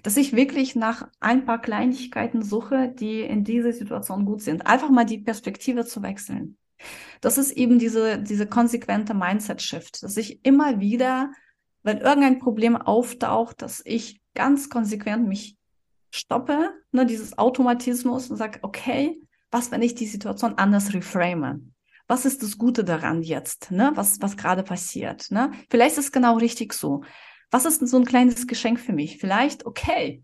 Dass 0.03 0.17
ich 0.17 0.35
wirklich 0.35 0.75
nach 0.75 1.07
ein 1.19 1.45
paar 1.45 1.61
Kleinigkeiten 1.61 2.43
suche, 2.43 2.89
die 2.89 3.21
in 3.21 3.43
dieser 3.43 3.73
Situation 3.73 4.25
gut 4.25 4.41
sind. 4.41 4.67
Einfach 4.67 4.89
mal 4.89 5.05
die 5.05 5.19
Perspektive 5.19 5.85
zu 5.85 6.01
wechseln. 6.01 6.57
Das 7.21 7.37
ist 7.37 7.51
eben 7.51 7.79
diese, 7.79 8.19
diese 8.19 8.47
konsequente 8.47 9.13
Mindset-Shift, 9.13 10.03
dass 10.03 10.17
ich 10.17 10.43
immer 10.45 10.79
wieder, 10.79 11.31
wenn 11.83 11.99
irgendein 11.99 12.39
Problem 12.39 12.75
auftaucht, 12.75 13.61
dass 13.61 13.81
ich 13.85 14.21
ganz 14.33 14.69
konsequent 14.69 15.27
mich 15.27 15.57
stoppe, 16.09 16.73
ne, 16.91 17.05
dieses 17.05 17.37
Automatismus 17.37 18.29
und 18.29 18.37
sage, 18.37 18.59
okay, 18.63 19.21
was, 19.51 19.71
wenn 19.71 19.81
ich 19.81 19.95
die 19.95 20.07
Situation 20.07 20.55
anders 20.57 20.93
reframe? 20.93 21.73
Was 22.07 22.25
ist 22.25 22.43
das 22.43 22.57
Gute 22.57 22.83
daran 22.83 23.21
jetzt, 23.21 23.71
ne? 23.71 23.91
was, 23.95 24.21
was 24.21 24.35
gerade 24.35 24.63
passiert? 24.63 25.31
Ne? 25.31 25.51
Vielleicht 25.69 25.97
ist 25.97 26.05
es 26.05 26.11
genau 26.11 26.37
richtig 26.37 26.73
so 26.73 27.03
was 27.51 27.65
ist 27.65 27.81
denn 27.81 27.87
so 27.87 27.97
ein 27.97 28.05
kleines 28.05 28.47
Geschenk 28.47 28.79
für 28.79 28.93
mich? 28.93 29.17
Vielleicht, 29.17 29.65
okay, 29.65 30.23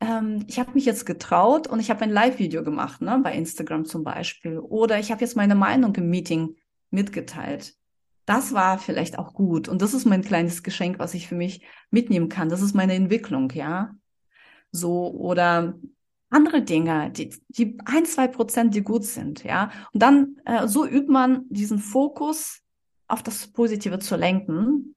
ähm, 0.00 0.44
ich 0.48 0.58
habe 0.58 0.72
mich 0.72 0.86
jetzt 0.86 1.06
getraut 1.06 1.66
und 1.66 1.78
ich 1.78 1.90
habe 1.90 2.02
ein 2.02 2.10
Live-Video 2.10 2.64
gemacht, 2.64 3.00
ne, 3.02 3.20
bei 3.22 3.34
Instagram 3.34 3.84
zum 3.84 4.02
Beispiel. 4.02 4.58
Oder 4.58 4.98
ich 4.98 5.12
habe 5.12 5.20
jetzt 5.20 5.36
meine 5.36 5.54
Meinung 5.54 5.94
im 5.94 6.08
Meeting 6.08 6.56
mitgeteilt. 6.90 7.74
Das 8.26 8.54
war 8.54 8.78
vielleicht 8.78 9.18
auch 9.18 9.34
gut. 9.34 9.68
Und 9.68 9.82
das 9.82 9.92
ist 9.92 10.06
mein 10.06 10.22
kleines 10.22 10.62
Geschenk, 10.62 10.98
was 10.98 11.12
ich 11.12 11.28
für 11.28 11.34
mich 11.34 11.62
mitnehmen 11.90 12.30
kann. 12.30 12.48
Das 12.48 12.62
ist 12.62 12.74
meine 12.74 12.94
Entwicklung, 12.94 13.50
ja. 13.50 13.94
So, 14.72 15.12
oder 15.12 15.78
andere 16.30 16.62
Dinge, 16.62 17.10
die, 17.10 17.30
die 17.48 17.78
ein, 17.84 18.06
zwei 18.06 18.26
Prozent, 18.26 18.74
die 18.74 18.82
gut 18.82 19.04
sind, 19.04 19.44
ja. 19.44 19.70
Und 19.92 20.02
dann, 20.02 20.40
äh, 20.46 20.66
so 20.66 20.86
übt 20.86 21.12
man 21.12 21.44
diesen 21.50 21.78
Fokus 21.78 22.62
auf 23.06 23.22
das 23.22 23.46
Positive 23.48 23.98
zu 23.98 24.16
lenken 24.16 24.93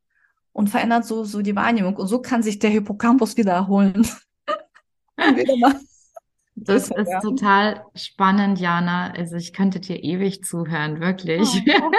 und 0.57 0.71
verändert 0.71 1.05
so, 1.05 1.23
so 1.23 1.43
die 1.43 1.55
Wahrnehmung. 1.55 1.95
Und 1.97 2.07
so 2.07 2.19
kann 2.19 2.41
sich 2.41 2.57
der 2.57 2.71
Hippocampus 2.71 3.37
wieder 3.37 3.51
erholen. 3.51 4.07
das 6.55 6.89
ist 6.89 7.11
ja. 7.11 7.19
total 7.21 7.85
spannend, 7.93 8.59
Jana. 8.59 9.11
Also 9.11 9.35
ich 9.35 9.53
könnte 9.53 9.79
dir 9.79 10.03
ewig 10.03 10.43
zuhören, 10.43 10.99
wirklich. 10.99 11.63
Oh, 11.79 11.91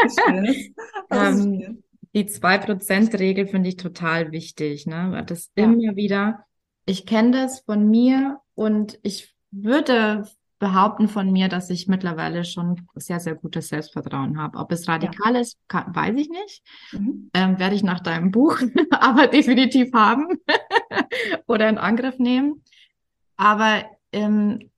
ähm, 1.14 1.84
die 2.16 2.24
2%-Regel 2.24 3.46
finde 3.46 3.68
ich 3.68 3.76
total 3.76 4.32
wichtig. 4.32 4.86
Ne? 4.86 5.22
Das 5.24 5.52
ja. 5.56 5.62
immer 5.62 5.94
wieder. 5.94 6.44
Ich 6.84 7.06
kenne 7.06 7.30
das 7.30 7.60
von 7.60 7.88
mir 7.88 8.40
und 8.56 8.98
ich 9.04 9.36
würde 9.52 10.28
behaupten 10.58 11.08
von 11.08 11.30
mir, 11.30 11.48
dass 11.48 11.70
ich 11.70 11.86
mittlerweile 11.86 12.44
schon 12.44 12.86
sehr, 12.94 13.20
sehr 13.20 13.34
gutes 13.34 13.68
Selbstvertrauen 13.68 14.40
habe. 14.40 14.58
Ob 14.58 14.72
es 14.72 14.88
radikal 14.88 15.34
ja. 15.34 15.40
ist, 15.40 15.58
kann, 15.68 15.94
weiß 15.94 16.16
ich 16.16 16.28
nicht. 16.28 16.62
Mhm. 16.92 17.30
Ähm, 17.34 17.58
werde 17.58 17.76
ich 17.76 17.82
nach 17.82 18.00
deinem 18.00 18.30
Buch 18.30 18.60
aber 18.90 19.28
definitiv 19.28 19.92
haben 19.92 20.26
oder 21.46 21.68
in 21.68 21.78
Angriff 21.78 22.18
nehmen. 22.18 22.62
Aber 23.36 23.84
ähm, 24.12 24.70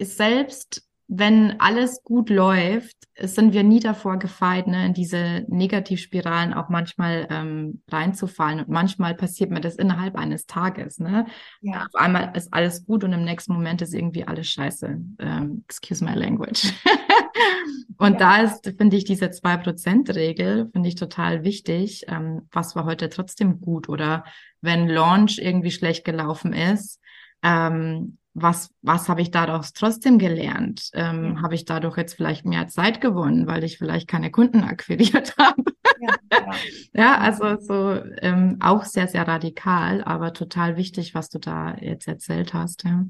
selbst 0.00 0.85
wenn 1.08 1.60
alles 1.60 2.02
gut 2.02 2.30
läuft, 2.30 2.96
sind 3.18 3.54
wir 3.54 3.62
nie 3.62 3.80
davor 3.80 4.18
gefeit, 4.18 4.66
ne, 4.66 4.86
in 4.86 4.92
diese 4.92 5.44
Negativspiralen 5.48 6.52
auch 6.52 6.68
manchmal 6.68 7.26
ähm, 7.30 7.82
reinzufallen. 7.88 8.60
Und 8.60 8.68
manchmal 8.68 9.14
passiert 9.14 9.50
mir 9.50 9.60
das 9.60 9.76
innerhalb 9.76 10.16
eines 10.16 10.46
Tages. 10.46 10.98
Ne? 10.98 11.26
Ja. 11.60 11.86
Auf 11.86 11.94
einmal 11.94 12.32
ist 12.36 12.52
alles 12.52 12.84
gut 12.84 13.04
und 13.04 13.12
im 13.12 13.24
nächsten 13.24 13.52
Moment 13.52 13.82
ist 13.82 13.94
irgendwie 13.94 14.26
alles 14.26 14.48
scheiße. 14.48 15.00
Ähm, 15.20 15.64
excuse 15.68 16.04
my 16.04 16.14
language. 16.14 16.72
und 17.98 18.14
ja. 18.14 18.18
da 18.18 18.42
ist, 18.42 18.66
finde 18.76 18.96
ich, 18.96 19.04
diese 19.04 19.30
zwei 19.30 19.56
Prozent 19.56 20.14
Regel, 20.14 20.68
finde 20.72 20.88
ich 20.88 20.96
total 20.96 21.44
wichtig. 21.44 22.04
Ähm, 22.08 22.48
was 22.50 22.74
war 22.74 22.84
heute 22.84 23.08
trotzdem 23.08 23.60
gut? 23.60 23.88
Oder 23.88 24.24
wenn 24.60 24.88
Launch 24.88 25.38
irgendwie 25.38 25.70
schlecht 25.70 26.04
gelaufen 26.04 26.52
ist, 26.52 27.00
ähm, 27.42 28.18
was, 28.38 28.68
was 28.82 29.08
habe 29.08 29.22
ich 29.22 29.30
daraus 29.30 29.72
trotzdem 29.72 30.18
gelernt? 30.18 30.90
Ähm, 30.92 31.36
ja. 31.36 31.42
Habe 31.42 31.54
ich 31.54 31.64
dadurch 31.64 31.96
jetzt 31.96 32.14
vielleicht 32.14 32.44
mehr 32.44 32.68
Zeit 32.68 33.00
gewonnen, 33.00 33.46
weil 33.46 33.64
ich 33.64 33.78
vielleicht 33.78 34.08
keine 34.08 34.30
Kunden 34.30 34.62
akquiriert 34.62 35.34
habe? 35.38 35.62
Ja, 36.00 36.14
ja. 36.30 36.52
ja 36.92 37.18
also 37.18 37.58
so 37.58 37.98
ähm, 38.20 38.58
auch 38.60 38.84
sehr, 38.84 39.08
sehr 39.08 39.26
radikal, 39.26 40.04
aber 40.04 40.34
total 40.34 40.76
wichtig, 40.76 41.14
was 41.14 41.30
du 41.30 41.38
da 41.38 41.76
jetzt 41.80 42.06
erzählt 42.06 42.52
hast. 42.52 42.84
Ja, 42.84 43.06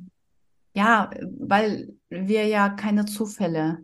ja 0.75 1.11
weil 1.41 1.93
wir 2.09 2.47
ja 2.47 2.69
keine 2.69 3.05
Zufälle 3.05 3.79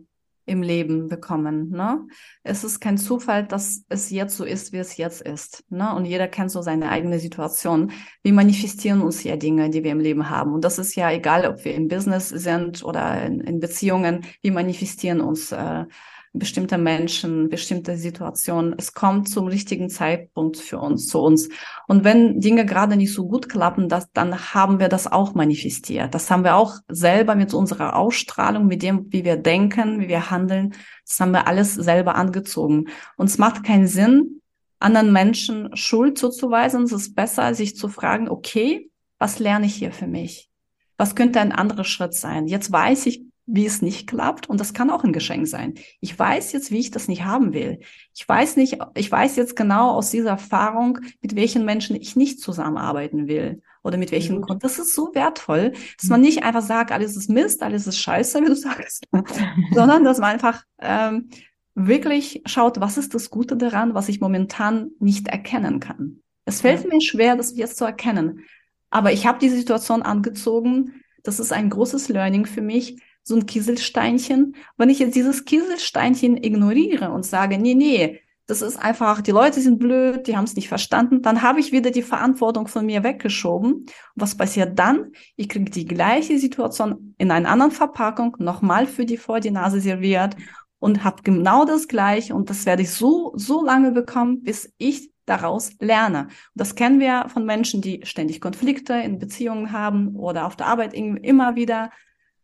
im 0.45 0.61
Leben 0.61 1.07
bekommen. 1.07 1.69
Ne? 1.69 2.05
Es 2.43 2.63
ist 2.63 2.79
kein 2.79 2.97
Zufall, 2.97 3.45
dass 3.45 3.85
es 3.89 4.09
jetzt 4.09 4.35
so 4.35 4.43
ist, 4.43 4.73
wie 4.73 4.77
es 4.77 4.97
jetzt 4.97 5.21
ist. 5.21 5.63
Ne? 5.69 5.93
Und 5.95 6.05
jeder 6.05 6.27
kennt 6.27 6.51
so 6.51 6.61
seine 6.61 6.89
eigene 6.89 7.19
Situation. 7.19 7.91
Wir 8.23 8.33
manifestieren 8.33 9.01
uns 9.01 9.23
ja 9.23 9.37
Dinge, 9.37 9.69
die 9.69 9.83
wir 9.83 9.91
im 9.91 9.99
Leben 9.99 10.29
haben. 10.29 10.53
Und 10.53 10.65
das 10.65 10.79
ist 10.79 10.95
ja 10.95 11.11
egal, 11.11 11.47
ob 11.47 11.63
wir 11.63 11.75
im 11.75 11.87
Business 11.87 12.29
sind 12.29 12.83
oder 12.83 13.23
in, 13.23 13.39
in 13.41 13.59
Beziehungen. 13.59 14.25
Wir 14.41 14.51
manifestieren 14.51 15.21
uns 15.21 15.51
äh, 15.51 15.85
bestimmte 16.33 16.79
Menschen, 16.79 17.47
bestimmte 17.47 17.95
Situationen. 17.95 18.73
Es 18.77 18.93
kommt 18.93 19.29
zum 19.29 19.47
richtigen 19.47 19.89
Zeitpunkt 19.89 20.57
für 20.57 20.79
uns, 20.79 21.07
zu 21.07 21.19
uns. 21.21 21.49
Und 21.87 22.03
wenn 22.03 22.39
Dinge 22.39 22.65
gerade 22.65 22.95
nicht 22.95 23.13
so 23.13 23.27
gut 23.27 23.47
klappen, 23.47 23.87
das, 23.87 24.11
dann 24.11 24.53
haben 24.53 24.79
wir 24.79 24.89
das 24.89 25.11
auch 25.11 25.35
manifestiert. 25.35 26.13
Das 26.15 26.31
haben 26.31 26.43
wir 26.43 26.55
auch 26.55 26.77
selber 26.87 27.35
mit 27.35 27.53
unserer 27.53 27.95
Ausstrahlung, 27.95 28.65
mit 28.65 28.81
dem, 28.81 29.11
wie 29.13 29.23
wir 29.23 29.37
denken, 29.37 29.99
wie 29.99 30.07
wir 30.07 30.31
handeln. 30.31 30.73
Das 31.07 31.19
haben 31.19 31.31
wir 31.31 31.47
alles 31.47 31.75
selber 31.75 32.15
angezogen. 32.15 32.85
Und 33.15 33.27
es 33.27 33.37
macht 33.37 33.63
keinen 33.63 33.87
Sinn, 33.87 34.41
anderen 34.79 35.13
Menschen 35.13 35.75
Schuld 35.75 36.17
zuzuweisen. 36.17 36.83
Es 36.83 36.91
ist 36.91 37.15
besser, 37.15 37.53
sich 37.53 37.75
zu 37.75 37.89
fragen, 37.89 38.27
okay, 38.27 38.89
was 39.19 39.37
lerne 39.37 39.67
ich 39.67 39.75
hier 39.75 39.91
für 39.91 40.07
mich? 40.07 40.49
Was 40.97 41.15
könnte 41.15 41.39
ein 41.39 41.51
anderer 41.51 41.83
Schritt 41.83 42.15
sein? 42.15 42.47
Jetzt 42.47 42.71
weiß 42.71 43.05
ich, 43.05 43.23
wie 43.45 43.65
es 43.65 43.81
nicht 43.81 44.07
klappt. 44.07 44.47
Und 44.49 44.59
das 44.59 44.73
kann 44.73 44.89
auch 44.89 45.03
ein 45.03 45.13
Geschenk 45.13 45.47
sein. 45.47 45.73
Ich 45.99 46.17
weiß 46.17 46.51
jetzt, 46.53 46.71
wie 46.71 46.79
ich 46.79 46.91
das 46.91 47.07
nicht 47.07 47.25
haben 47.25 47.53
will. 47.53 47.79
Ich 48.15 48.27
weiß 48.27 48.55
nicht, 48.55 48.77
ich 48.95 49.11
weiß 49.11 49.35
jetzt 49.35 49.55
genau 49.55 49.91
aus 49.91 50.11
dieser 50.11 50.31
Erfahrung, 50.31 50.99
mit 51.21 51.35
welchen 51.35 51.65
Menschen 51.65 51.95
ich 51.95 52.15
nicht 52.15 52.39
zusammenarbeiten 52.39 53.27
will 53.27 53.61
oder 53.83 53.97
mit 53.97 54.11
welchen 54.11 54.41
Kunden. 54.41 54.61
Das 54.61 54.79
ist 54.79 54.95
so 54.95 55.13
wertvoll, 55.13 55.73
dass 55.99 56.09
man 56.09 56.21
nicht 56.21 56.43
einfach 56.43 56.61
sagt, 56.61 56.91
alles 56.91 57.17
ist 57.17 57.29
Mist, 57.29 57.61
alles 57.61 57.85
ist 57.85 57.97
Scheiße, 57.97 58.41
wie 58.41 58.47
du 58.47 58.55
sagst, 58.55 59.07
sondern 59.73 60.03
dass 60.03 60.19
man 60.19 60.31
einfach 60.31 60.63
ähm, 60.79 61.29
wirklich 61.75 62.43
schaut, 62.45 62.79
was 62.79 62.97
ist 62.97 63.13
das 63.13 63.29
Gute 63.29 63.57
daran, 63.57 63.93
was 63.93 64.07
ich 64.07 64.21
momentan 64.21 64.91
nicht 64.99 65.27
erkennen 65.27 65.79
kann. 65.79 66.21
Es 66.45 66.61
fällt 66.61 66.83
ja. 66.83 66.89
mir 66.89 67.01
schwer, 67.01 67.35
das 67.35 67.55
jetzt 67.57 67.77
zu 67.77 67.85
erkennen. 67.85 68.45
Aber 68.89 69.11
ich 69.11 69.25
habe 69.25 69.39
die 69.39 69.49
Situation 69.49 70.01
angezogen. 70.01 71.01
Das 71.23 71.39
ist 71.39 71.51
ein 71.51 71.69
großes 71.69 72.09
Learning 72.09 72.45
für 72.45 72.61
mich 72.61 72.97
so 73.23 73.35
ein 73.35 73.45
Kieselsteinchen. 73.45 74.55
Wenn 74.77 74.89
ich 74.89 74.99
jetzt 74.99 75.15
dieses 75.15 75.45
Kieselsteinchen 75.45 76.43
ignoriere 76.43 77.11
und 77.11 77.25
sage, 77.25 77.57
nee, 77.57 77.73
nee, 77.73 78.21
das 78.45 78.61
ist 78.61 78.77
einfach, 78.77 79.21
die 79.21 79.31
Leute 79.31 79.61
sind 79.61 79.79
blöd, 79.79 80.27
die 80.27 80.35
haben 80.35 80.43
es 80.43 80.55
nicht 80.55 80.67
verstanden, 80.67 81.21
dann 81.21 81.41
habe 81.41 81.61
ich 81.61 81.71
wieder 81.71 81.91
die 81.91 82.01
Verantwortung 82.01 82.67
von 82.67 82.85
mir 82.85 83.03
weggeschoben. 83.03 83.85
Was 84.15 84.35
passiert 84.35 84.77
dann? 84.77 85.13
Ich 85.37 85.47
kriege 85.47 85.71
die 85.71 85.85
gleiche 85.85 86.37
Situation 86.37 87.15
in 87.17 87.31
einer 87.31 87.49
anderen 87.49 87.71
Verpackung 87.71 88.35
nochmal 88.39 88.85
für 88.85 89.05
die 89.05 89.17
vor 89.17 89.39
die 89.39 89.51
Nase 89.51 89.79
serviert 89.79 90.35
und 90.79 91.05
habe 91.05 91.23
genau 91.23 91.63
das 91.63 91.87
gleiche 91.87 92.35
und 92.35 92.49
das 92.49 92.65
werde 92.65 92.81
ich 92.81 92.91
so, 92.91 93.31
so 93.35 93.63
lange 93.63 93.91
bekommen, 93.91 94.43
bis 94.43 94.73
ich 94.77 95.11
daraus 95.25 95.71
lerne. 95.79 96.27
Das 96.53 96.75
kennen 96.75 96.99
wir 96.99 97.29
von 97.29 97.45
Menschen, 97.45 97.81
die 97.81 98.01
ständig 98.03 98.41
Konflikte 98.41 98.93
in 98.93 99.19
Beziehungen 99.19 99.71
haben 99.71 100.17
oder 100.17 100.45
auf 100.45 100.57
der 100.57 100.67
Arbeit 100.67 100.93
immer 100.93 101.55
wieder 101.55 101.91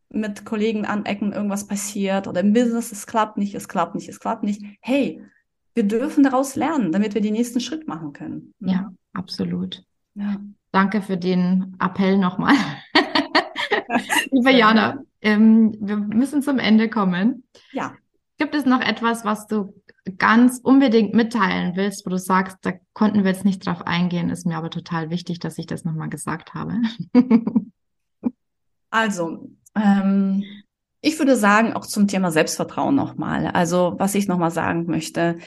mit 0.10 0.46
Kollegen 0.46 0.86
anecken, 0.86 1.34
irgendwas 1.34 1.68
passiert 1.68 2.28
oder 2.28 2.42
im 2.42 2.54
Business, 2.54 2.92
es 2.92 3.06
klappt 3.06 3.38
nicht, 3.38 3.56
es 3.56 3.68
klappt 3.68 3.96
nicht, 3.96 4.10
es 4.10 4.20
klappt 4.20 4.44
nicht. 4.44 4.64
Hey, 4.82 5.22
wir 5.76 5.84
dürfen 5.84 6.24
daraus 6.24 6.56
lernen, 6.56 6.92
damit 6.92 7.14
wir 7.14 7.22
den 7.22 7.34
nächsten 7.34 7.60
Schritt 7.60 7.88
machen 7.88 8.14
können. 8.14 8.54
Ja, 8.60 8.92
absolut. 9.14 9.84
Ja. 10.16 10.38
Danke 10.72 11.02
für 11.02 11.18
den 11.18 11.76
Appell 11.80 12.18
nochmal. 12.18 12.56
Liebe 14.32 14.52
Jana, 14.52 15.04
ähm, 15.22 15.76
wir 15.80 15.98
müssen 15.98 16.42
zum 16.42 16.60
Ende 16.60 16.90
kommen. 16.90 17.44
Ja. 17.72 17.96
Gibt 18.38 18.56
es 18.56 18.66
noch 18.66 18.82
etwas, 18.82 19.26
was 19.26 19.48
du 19.48 19.74
ganz 20.18 20.60
unbedingt 20.64 21.14
mitteilen 21.14 21.76
willst, 21.76 22.06
wo 22.06 22.10
du 22.10 22.18
sagst, 22.18 22.58
da 22.62 22.74
konnten 22.94 23.24
wir 23.24 23.32
jetzt 23.32 23.46
nicht 23.46 23.66
drauf 23.66 23.86
eingehen, 23.86 24.30
ist 24.30 24.46
mir 24.46 24.58
aber 24.58 24.70
total 24.70 25.10
wichtig, 25.10 25.40
dass 25.40 25.58
ich 25.58 25.66
das 25.66 25.86
nochmal 25.86 26.10
gesagt 26.10 26.54
habe? 26.54 26.76
also, 28.90 29.50
ähm, 29.76 30.44
ich 31.02 31.18
würde 31.18 31.36
sagen, 31.36 31.74
auch 31.74 31.86
zum 31.86 32.08
Thema 32.08 32.32
Selbstvertrauen 32.32 32.96
nochmal. 32.96 33.48
Also, 33.48 33.96
was 33.98 34.16
ich 34.16 34.28
nochmal 34.28 34.52
sagen 34.52 34.86
möchte, 34.88 35.38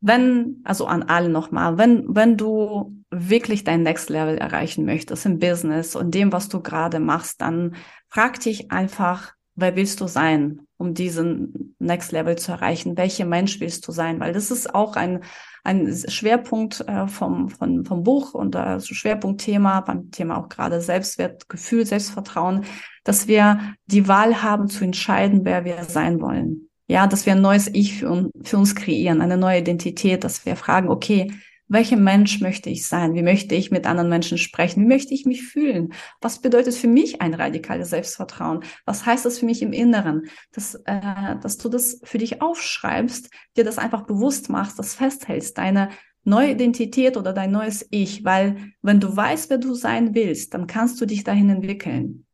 wenn, 0.00 0.60
also 0.64 0.86
an 0.86 1.04
alle 1.04 1.30
nochmal, 1.30 1.78
wenn, 1.78 2.04
wenn 2.14 2.36
du 2.36 2.94
wirklich 3.10 3.64
dein 3.64 3.82
Next 3.82 4.10
Level 4.10 4.36
erreichen 4.36 4.84
möchtest 4.84 5.24
im 5.24 5.38
Business 5.38 5.96
und 5.96 6.14
dem, 6.14 6.32
was 6.32 6.50
du 6.50 6.60
gerade 6.60 7.00
machst, 7.00 7.40
dann 7.40 7.76
frag 8.08 8.38
dich 8.40 8.70
einfach, 8.70 9.32
wer 9.54 9.76
willst 9.76 10.02
du 10.02 10.06
sein, 10.06 10.66
um 10.76 10.92
diesen 10.92 11.74
Next 11.78 12.12
Level 12.12 12.36
zu 12.36 12.52
erreichen? 12.52 12.98
Welcher 12.98 13.24
Mensch 13.24 13.60
willst 13.60 13.88
du 13.88 13.92
sein? 13.92 14.20
Weil 14.20 14.34
das 14.34 14.50
ist 14.50 14.74
auch 14.74 14.96
ein, 14.96 15.24
ein 15.62 15.90
Schwerpunkt 16.08 16.86
äh, 16.86 17.06
vom, 17.06 17.48
vom, 17.48 17.86
vom 17.86 18.02
Buch 18.02 18.34
und 18.34 18.54
äh, 18.54 18.80
Schwerpunktthema, 18.80 19.80
beim 19.80 20.10
Thema 20.10 20.36
auch 20.36 20.50
gerade 20.50 20.82
Selbstwertgefühl, 20.82 21.86
Selbstvertrauen, 21.86 22.64
dass 23.04 23.28
wir 23.28 23.74
die 23.86 24.08
Wahl 24.08 24.42
haben 24.42 24.68
zu 24.68 24.84
entscheiden, 24.84 25.44
wer 25.44 25.64
wir 25.64 25.84
sein 25.84 26.20
wollen. 26.20 26.68
Ja, 26.86 27.06
dass 27.06 27.24
wir 27.24 27.32
ein 27.32 27.40
neues 27.40 27.68
Ich 27.72 27.98
für, 27.98 28.30
für 28.42 28.58
uns 28.58 28.74
kreieren, 28.74 29.22
eine 29.22 29.36
neue 29.36 29.60
Identität, 29.60 30.24
dass 30.24 30.44
wir 30.44 30.56
fragen, 30.56 30.88
okay, 30.88 31.32
welcher 31.66 31.96
Mensch 31.96 32.40
möchte 32.40 32.68
ich 32.68 32.86
sein? 32.86 33.14
Wie 33.14 33.22
möchte 33.22 33.54
ich 33.54 33.70
mit 33.70 33.86
anderen 33.86 34.10
Menschen 34.10 34.36
sprechen? 34.36 34.82
Wie 34.82 34.88
möchte 34.88 35.14
ich 35.14 35.24
mich 35.24 35.42
fühlen? 35.42 35.94
Was 36.20 36.40
bedeutet 36.40 36.74
für 36.74 36.88
mich 36.88 37.22
ein 37.22 37.32
radikales 37.32 37.90
Selbstvertrauen? 37.90 38.60
Was 38.84 39.06
heißt 39.06 39.24
das 39.24 39.38
für 39.38 39.46
mich 39.46 39.62
im 39.62 39.72
Inneren? 39.72 40.28
Dass, 40.52 40.74
äh, 40.84 41.36
dass 41.40 41.56
du 41.56 41.70
das 41.70 42.00
für 42.04 42.18
dich 42.18 42.42
aufschreibst, 42.42 43.30
dir 43.56 43.64
das 43.64 43.78
einfach 43.78 44.02
bewusst 44.02 44.50
machst, 44.50 44.78
das 44.78 44.94
festhältst, 44.94 45.56
deine 45.56 45.88
neue 46.22 46.50
Identität 46.50 47.16
oder 47.16 47.32
dein 47.32 47.50
neues 47.50 47.86
Ich, 47.90 48.24
weil 48.24 48.72
wenn 48.82 49.00
du 49.00 49.14
weißt, 49.14 49.48
wer 49.48 49.58
du 49.58 49.74
sein 49.74 50.14
willst, 50.14 50.52
dann 50.52 50.66
kannst 50.66 51.00
du 51.00 51.06
dich 51.06 51.24
dahin 51.24 51.48
entwickeln. 51.48 52.26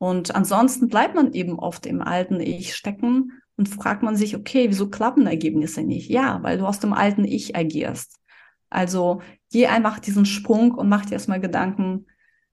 Und 0.00 0.34
ansonsten 0.34 0.88
bleibt 0.88 1.14
man 1.14 1.34
eben 1.34 1.58
oft 1.58 1.84
im 1.84 2.00
alten 2.00 2.40
Ich 2.40 2.74
stecken 2.74 3.32
und 3.58 3.68
fragt 3.68 4.02
man 4.02 4.16
sich, 4.16 4.34
okay, 4.34 4.70
wieso 4.70 4.88
klappen 4.88 5.26
Ergebnisse 5.26 5.82
nicht? 5.82 6.08
Ja, 6.08 6.42
weil 6.42 6.56
du 6.56 6.64
aus 6.64 6.80
dem 6.80 6.94
alten 6.94 7.26
Ich 7.26 7.54
agierst. 7.54 8.18
Also 8.70 9.20
geh 9.52 9.66
einfach 9.66 9.98
diesen 9.98 10.24
Sprung 10.24 10.72
und 10.72 10.88
mach 10.88 11.04
dir 11.04 11.12
erstmal 11.12 11.38
Gedanken, 11.38 12.06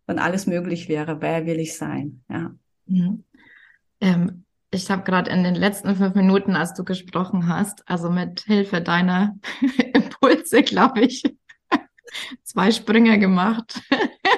wenn 0.07 0.19
alles 0.19 0.45
möglich 0.45 0.89
wäre, 0.89 1.21
wer 1.21 1.45
will 1.45 1.57
ich 1.61 1.77
sein? 1.77 2.21
Ja. 2.29 2.53
Mhm. 2.85 3.23
Ähm, 4.01 4.43
ich 4.69 4.91
habe 4.91 5.03
gerade 5.03 5.31
in 5.31 5.45
den 5.45 5.55
letzten 5.55 5.95
fünf 5.95 6.15
Minuten, 6.15 6.53
als 6.53 6.73
du 6.73 6.83
gesprochen 6.83 7.47
hast, 7.47 7.87
also 7.87 8.09
mit 8.09 8.41
Hilfe 8.41 8.81
deiner 8.81 9.37
Impulse, 9.93 10.63
glaube 10.63 10.99
ich, 11.05 11.23
zwei 12.43 12.71
Sprünge 12.71 13.19
gemacht 13.19 13.81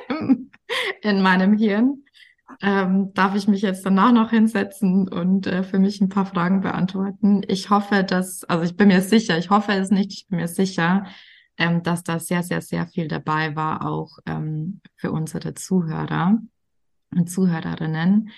in 1.02 1.22
meinem 1.24 1.58
Hirn. 1.58 2.04
Ähm, 2.62 3.14
darf 3.14 3.36
ich 3.36 3.48
mich 3.48 3.62
jetzt 3.62 3.86
danach 3.86 4.12
noch 4.12 4.32
hinsetzen 4.32 5.08
und 5.08 5.48
äh, 5.48 5.64
für 5.64 5.80
mich 5.80 6.02
ein 6.02 6.10
paar 6.10 6.26
Fragen 6.26 6.60
beantworten? 6.60 7.42
Ich 7.48 7.70
hoffe, 7.70 8.04
dass, 8.04 8.44
also 8.44 8.66
ich 8.66 8.76
bin 8.76 8.90
mir 8.90 9.02
sicher, 9.02 9.38
ich 9.38 9.50
hoffe 9.50 9.72
es 9.72 9.92
nicht, 9.92 10.12
ich 10.12 10.28
bin 10.28 10.40
mir 10.40 10.50
sicher, 10.50 11.06
ähm, 11.58 11.84
dass 11.84 12.04
da 12.04 12.20
sehr, 12.20 12.44
sehr, 12.44 12.62
sehr 12.62 12.88
viel 12.88 13.08
dabei 13.08 13.56
war, 13.56 13.88
auch 13.88 14.20
ähm, 14.26 14.82
für 14.96 15.12
unsere 15.12 15.54
Zuhörer 15.54 16.38
und 17.16 17.30
Zuhörerinnen. 17.30 18.30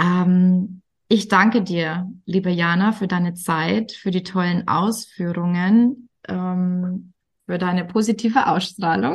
Ähm, 0.00 0.82
ich 1.08 1.28
danke 1.28 1.62
dir, 1.62 2.10
liebe 2.24 2.50
Jana, 2.50 2.90
für 2.90 3.06
deine 3.06 3.34
Zeit, 3.34 3.92
für 3.92 4.10
die 4.10 4.24
tollen 4.24 4.66
Ausführungen, 4.66 6.08
ähm, 6.26 7.12
für 7.46 7.58
deine 7.58 7.84
positive 7.84 8.48
Ausstrahlung. 8.48 9.14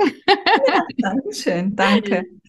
Ja, 0.68 0.84
Dankeschön, 0.98 1.76
danke. 1.76 2.26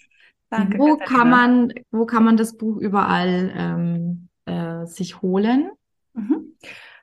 Danke. 0.53 0.79
Wo 0.79 0.99
Katharina. 0.99 1.07
kann 1.07 1.31
man, 1.31 1.73
wo 1.91 2.05
kann 2.05 2.25
man 2.25 2.37
das 2.37 2.59
Buch 2.59 2.77
überall 2.77 3.51
ähm, 3.57 4.29
äh, 4.45 4.85
sich 4.85 5.23
holen? 5.23 5.71
Mhm. 6.13 6.59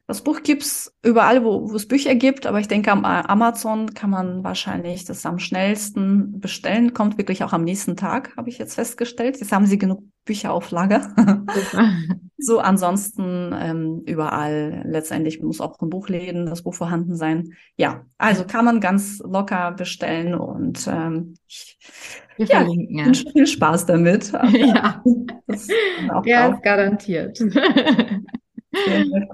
Das 0.10 0.24
Buch 0.24 0.42
gibt's 0.42 0.92
überall, 1.04 1.44
wo, 1.44 1.72
es 1.76 1.88
Bücher 1.88 2.16
gibt, 2.16 2.48
aber 2.48 2.60
ich 2.60 2.68
denke, 2.68 2.92
am 2.92 3.06
Amazon 3.06 3.94
kann 3.94 4.10
man 4.10 4.44
wahrscheinlich 4.44 5.06
das 5.06 5.24
am 5.24 5.38
schnellsten 5.38 6.40
bestellen. 6.40 6.96
Kommt 6.96 7.20
wirklich 7.20 7.44
auch 7.44 7.54
am 7.54 7.64
nächsten 7.64 7.96
Tag, 7.96 8.36
habe 8.36 8.50
ich 8.50 8.58
jetzt 8.58 8.74
festgestellt. 8.74 9.40
Jetzt 9.40 9.52
haben 9.52 9.68
sie 9.68 9.78
genug 9.78 10.02
Bücher 10.26 10.52
auf 10.52 10.72
Lager. 10.72 11.14
so, 12.40 12.58
ansonsten 12.58 13.54
ähm, 13.56 14.02
überall. 14.08 14.82
Letztendlich 14.84 15.44
muss 15.44 15.62
auch 15.62 15.80
in 15.80 15.92
Buchläden 15.92 16.48
das 16.48 16.64
Buch 16.64 16.74
vorhanden 16.74 17.16
sein. 17.16 17.54
Ja, 17.76 18.02
also 18.18 18.46
kann 18.46 18.66
man 18.66 18.82
ganz 18.82 19.20
locker 19.24 19.74
bestellen 19.74 20.34
und 20.34 20.90
ähm, 20.92 21.36
ich 21.48 21.78
Wir 22.36 22.48
ja, 22.48 22.62
verlinken, 22.62 22.98
ja. 22.98 23.06
wünsche 23.06 23.30
viel 23.32 23.46
Spaß 23.46 23.86
damit. 23.86 24.32
ja, 24.54 25.04
das 25.46 25.68
ja 26.26 26.50
garantiert. 26.64 27.40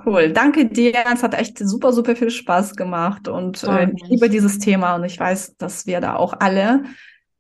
Cool. 0.06 0.32
Danke 0.32 0.66
dir. 0.68 0.94
Es 1.14 1.24
hat 1.24 1.34
echt 1.34 1.60
super, 1.60 1.92
super 1.92 2.16
viel 2.16 2.30
Spaß 2.30 2.76
gemacht 2.76 3.28
und 3.28 3.64
äh, 3.64 3.92
ich 3.96 4.08
liebe 4.08 4.30
dieses 4.30 4.60
Thema 4.60 4.96
und 4.96 5.04
ich 5.04 5.20
weiß, 5.20 5.58
dass 5.58 5.86
wir 5.86 6.00
da 6.00 6.16
auch 6.16 6.34
alle 6.40 6.84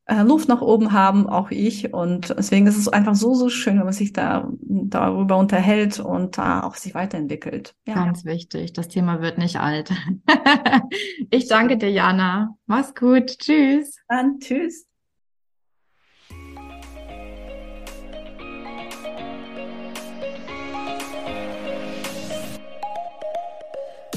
äh, 0.05 0.21
Luft 0.21 0.47
nach 0.47 0.61
oben 0.61 0.91
haben, 0.91 1.27
auch 1.27 1.51
ich. 1.51 1.93
Und 1.93 2.35
deswegen 2.37 2.67
ist 2.67 2.77
es 2.77 2.87
einfach 2.87 3.15
so, 3.15 3.33
so 3.33 3.49
schön, 3.49 3.77
wenn 3.77 3.85
man 3.85 3.93
sich 3.93 4.13
da 4.13 4.49
darüber 4.59 5.37
unterhält 5.37 5.99
und 5.99 6.37
da 6.37 6.63
auch 6.63 6.75
sich 6.75 6.93
weiterentwickelt. 6.93 7.75
Ja. 7.87 7.95
Ganz 7.95 8.25
wichtig. 8.25 8.73
Das 8.73 8.87
Thema 8.87 9.21
wird 9.21 9.37
nicht 9.37 9.57
alt. 9.57 9.91
ich 11.29 11.47
danke 11.47 11.77
dir, 11.77 11.91
Jana. 11.91 12.55
Mach's 12.65 12.93
gut. 12.93 13.39
Tschüss. 13.39 13.97
Dann 14.07 14.39
tschüss. 14.39 14.85